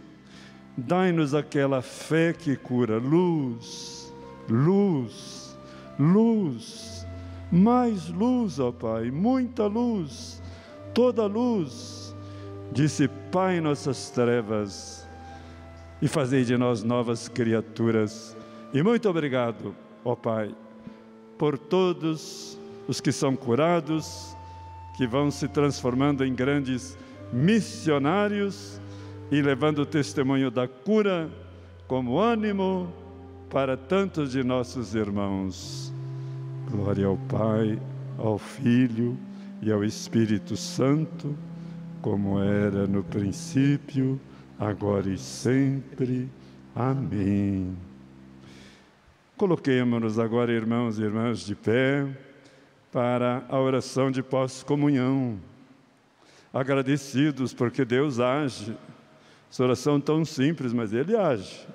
dai-nos 0.76 1.34
aquela 1.34 1.82
fé 1.82 2.32
que 2.32 2.56
cura, 2.56 2.98
luz, 2.98 4.12
luz, 4.48 5.56
luz, 5.98 7.06
mais 7.50 8.08
luz, 8.08 8.58
ó 8.58 8.72
Pai, 8.72 9.10
muita 9.10 9.66
luz, 9.66 10.42
toda 10.94 11.26
luz. 11.26 12.14
Dissipai 12.72 13.60
nossas 13.60 14.10
trevas 14.10 15.06
e 16.02 16.08
fazei 16.08 16.44
de 16.44 16.56
nós 16.56 16.82
novas 16.82 17.28
criaturas. 17.28 18.36
E 18.74 18.82
muito 18.82 19.08
obrigado, 19.08 19.74
ó 20.04 20.16
Pai 20.16 20.54
por 21.38 21.58
todos 21.58 22.58
os 22.88 23.00
que 23.00 23.12
são 23.12 23.36
curados, 23.36 24.36
que 24.96 25.06
vão 25.06 25.30
se 25.30 25.48
transformando 25.48 26.24
em 26.24 26.34
grandes 26.34 26.96
missionários 27.32 28.80
e 29.30 29.42
levando 29.42 29.80
o 29.80 29.86
testemunho 29.86 30.50
da 30.50 30.68
cura 30.68 31.30
como 31.86 32.18
ânimo 32.18 32.92
para 33.50 33.76
tantos 33.76 34.32
de 34.32 34.42
nossos 34.42 34.94
irmãos. 34.94 35.92
Glória 36.70 37.06
ao 37.06 37.16
Pai, 37.16 37.78
ao 38.18 38.38
Filho 38.38 39.16
e 39.62 39.70
ao 39.70 39.84
Espírito 39.84 40.56
Santo, 40.56 41.36
como 42.02 42.40
era 42.40 42.86
no 42.86 43.02
princípio, 43.02 44.20
agora 44.58 45.08
e 45.08 45.18
sempre. 45.18 46.28
Amém. 46.74 47.76
Coloquemos-nos 49.36 50.18
agora, 50.18 50.52
irmãos 50.52 50.98
e 50.98 51.02
irmãs, 51.02 51.40
de 51.40 51.54
pé 51.54 52.06
para 52.90 53.44
a 53.48 53.60
oração 53.60 54.10
de 54.10 54.22
pós-comunhão. 54.22 55.38
Agradecidos 56.52 57.52
porque 57.52 57.84
Deus 57.84 58.18
age. 58.18 58.76
Essa 59.50 59.64
oração 59.64 60.00
tão 60.00 60.24
simples, 60.24 60.72
mas 60.72 60.92
Ele 60.92 61.16
age. 61.16 61.66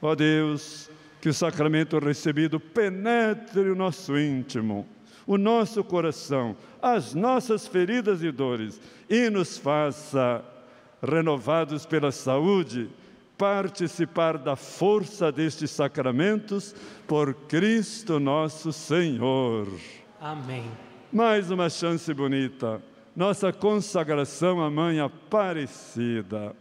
Ó 0.00 0.14
Deus, 0.14 0.90
que 1.20 1.28
o 1.30 1.34
sacramento 1.34 1.98
recebido 1.98 2.60
penetre 2.60 3.70
o 3.70 3.74
nosso 3.74 4.18
íntimo, 4.18 4.86
o 5.26 5.38
nosso 5.38 5.82
coração, 5.82 6.54
as 6.82 7.14
nossas 7.14 7.66
feridas 7.66 8.22
e 8.22 8.30
dores 8.30 8.78
e 9.08 9.30
nos 9.30 9.56
faça, 9.56 10.44
renovados 11.02 11.86
pela 11.86 12.12
saúde, 12.12 12.90
participar 13.38 14.36
da 14.36 14.54
força 14.54 15.32
destes 15.32 15.70
sacramentos 15.70 16.74
por 17.06 17.32
Cristo 17.32 18.20
nosso 18.20 18.72
Senhor. 18.72 19.66
Amém. 20.20 20.70
Mais 21.10 21.50
uma 21.50 21.70
chance 21.70 22.12
bonita, 22.12 22.82
nossa 23.16 23.52
consagração 23.52 24.60
à 24.62 24.70
Mãe 24.70 25.00
Aparecida. 25.00 26.54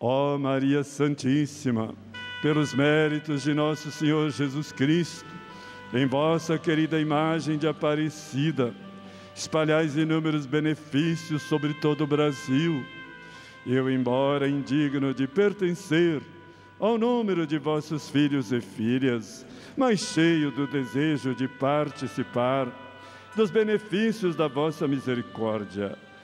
Ó 0.00 0.36
Maria 0.38 0.82
Santíssima, 0.82 1.94
pelos 2.42 2.74
méritos 2.74 3.42
de 3.42 3.54
nosso 3.54 3.90
Senhor 3.90 4.30
Jesus 4.30 4.72
Cristo, 4.72 5.26
em 5.92 6.06
vossa 6.06 6.58
querida 6.58 7.00
imagem 7.00 7.56
de 7.56 7.66
Aparecida, 7.66 8.74
espalhais 9.34 9.96
inúmeros 9.96 10.44
benefícios 10.46 11.42
sobre 11.42 11.72
todo 11.74 12.04
o 12.04 12.06
Brasil. 12.06 12.84
Eu, 13.66 13.90
embora 13.90 14.48
indigno 14.48 15.14
de 15.14 15.26
pertencer 15.26 16.20
ao 16.78 16.98
número 16.98 17.46
de 17.46 17.56
vossos 17.58 18.10
filhos 18.10 18.52
e 18.52 18.60
filhas, 18.60 19.46
mas 19.76 20.00
cheio 20.00 20.50
do 20.50 20.66
desejo 20.66 21.34
de 21.34 21.48
participar 21.48 22.68
dos 23.34 23.50
benefícios 23.50 24.36
da 24.36 24.48
vossa 24.48 24.86
misericórdia, 24.86 25.96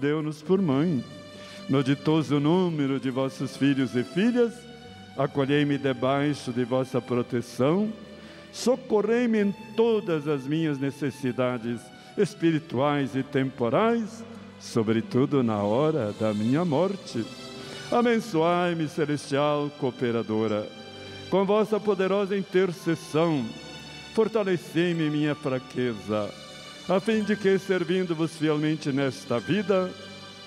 deu-nos 0.00 0.42
por 0.42 0.60
mãe. 0.60 1.04
No 1.68 1.82
ditoso 1.82 2.38
número 2.38 3.00
de 3.00 3.10
vossos 3.10 3.56
filhos 3.56 3.94
e 3.96 4.04
filhas, 4.04 4.52
acolhei-me 5.16 5.78
debaixo 5.78 6.52
de 6.52 6.64
vossa 6.64 7.00
proteção, 7.00 7.92
socorrei-me 8.52 9.40
em 9.40 9.54
todas 9.76 10.28
as 10.28 10.46
minhas 10.46 10.78
necessidades 10.78 11.80
espirituais 12.16 13.16
e 13.16 13.22
temporais 13.22 14.22
sobretudo 14.64 15.42
na 15.42 15.58
hora 15.58 16.12
da 16.18 16.32
minha 16.32 16.64
morte. 16.64 17.24
Abençoai-me, 17.92 18.88
celestial 18.88 19.70
cooperadora, 19.78 20.66
com 21.30 21.44
vossa 21.44 21.78
poderosa 21.78 22.36
intercessão, 22.36 23.44
fortalecei-me 24.14 25.10
minha 25.10 25.34
fraqueza, 25.34 26.30
a 26.88 27.00
fim 27.00 27.22
de 27.22 27.34
que, 27.34 27.58
servindo-vos 27.58 28.36
fielmente 28.36 28.92
nesta 28.92 29.40
vida, 29.40 29.90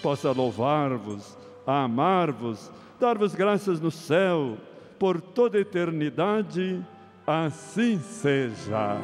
possa 0.01 0.31
louvar-vos, 0.31 1.35
amar-vos, 1.65 2.71
dar-vos 2.99 3.33
graças 3.33 3.79
no 3.79 3.89
céu, 3.89 4.55
por 4.99 5.19
toda 5.19 5.59
eternidade, 5.59 6.85
assim 7.25 7.99
seja. 7.99 8.99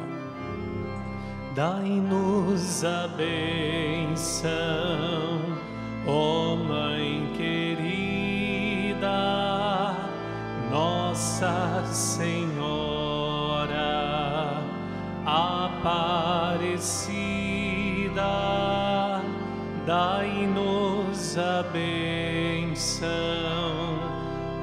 Dai-nos 1.56 2.84
a 2.84 3.08
benção, 3.08 4.50
ó 6.06 6.54
Mãe 6.56 7.32
querida, 7.36 9.08
Nossa 10.70 11.84
Senhora 11.86 12.83
Aparecida, 15.84 17.20
dai-nos 19.84 21.36
a 21.36 21.62
benção, 21.70 23.04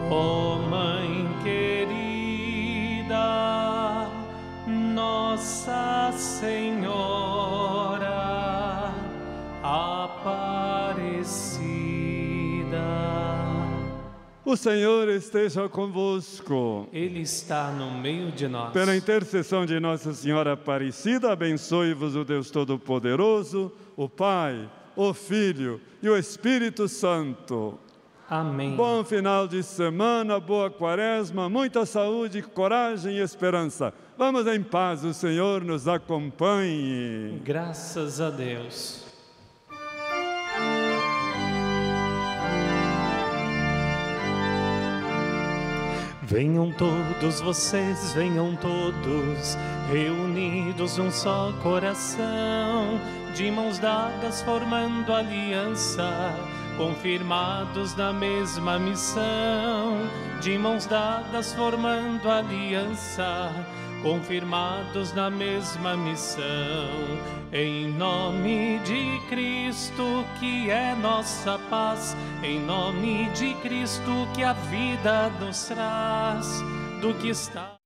ó 0.09 0.55
Mãe 0.67 1.29
querida, 1.43 3.13
Nossa 4.65 6.11
Senhora 6.13 7.30
O 14.51 14.57
Senhor 14.57 15.07
esteja 15.07 15.69
convosco. 15.69 16.85
Ele 16.91 17.21
está 17.21 17.71
no 17.71 17.89
meio 17.89 18.33
de 18.33 18.49
nós. 18.49 18.73
Pela 18.73 18.93
intercessão 18.93 19.65
de 19.65 19.79
Nossa 19.79 20.13
Senhora 20.13 20.51
Aparecida, 20.51 21.31
abençoe-vos 21.31 22.17
o 22.17 22.25
Deus 22.25 22.51
Todo-Poderoso, 22.51 23.71
o 23.95 24.09
Pai, 24.09 24.69
o 24.93 25.13
Filho 25.13 25.79
e 26.03 26.09
o 26.09 26.17
Espírito 26.17 26.89
Santo. 26.89 27.79
Amém. 28.29 28.75
Bom 28.75 29.05
final 29.05 29.47
de 29.47 29.63
semana, 29.63 30.37
boa 30.37 30.69
quaresma, 30.69 31.47
muita 31.47 31.85
saúde, 31.85 32.41
coragem 32.41 33.19
e 33.19 33.21
esperança. 33.21 33.93
Vamos 34.17 34.45
em 34.47 34.61
paz, 34.61 35.05
o 35.05 35.13
Senhor 35.13 35.63
nos 35.63 35.87
acompanhe. 35.87 37.39
Graças 37.41 38.19
a 38.19 38.29
Deus. 38.29 39.00
Venham 46.31 46.71
todos 46.71 47.41
vocês, 47.41 48.13
venham 48.13 48.55
todos, 48.55 49.57
reunidos 49.91 50.95
num 50.95 51.11
só 51.11 51.51
coração, 51.61 52.97
de 53.35 53.51
mãos 53.51 53.77
dadas 53.79 54.41
formando 54.41 55.11
aliança, 55.11 56.33
confirmados 56.77 57.93
na 57.97 58.13
mesma 58.13 58.79
missão, 58.79 59.97
de 60.39 60.57
mãos 60.57 60.85
dadas 60.85 61.51
formando 61.51 62.29
aliança, 62.29 63.51
confirmados 64.01 65.13
na 65.13 65.29
mesma 65.29 65.95
missão, 65.95 66.43
em 67.51 67.91
nome 67.91 68.79
de 68.79 69.19
Cristo 69.29 70.25
que 70.39 70.69
é 70.69 70.95
nossa 70.95 71.59
paz, 71.69 72.15
em 72.43 72.59
nome 72.59 73.29
de 73.31 73.53
Cristo 73.55 74.27
que 74.35 74.43
a 74.43 74.53
vida 74.53 75.29
nos 75.39 75.65
traz, 75.65 76.61
do 77.01 77.13
que 77.15 77.29
está 77.29 77.80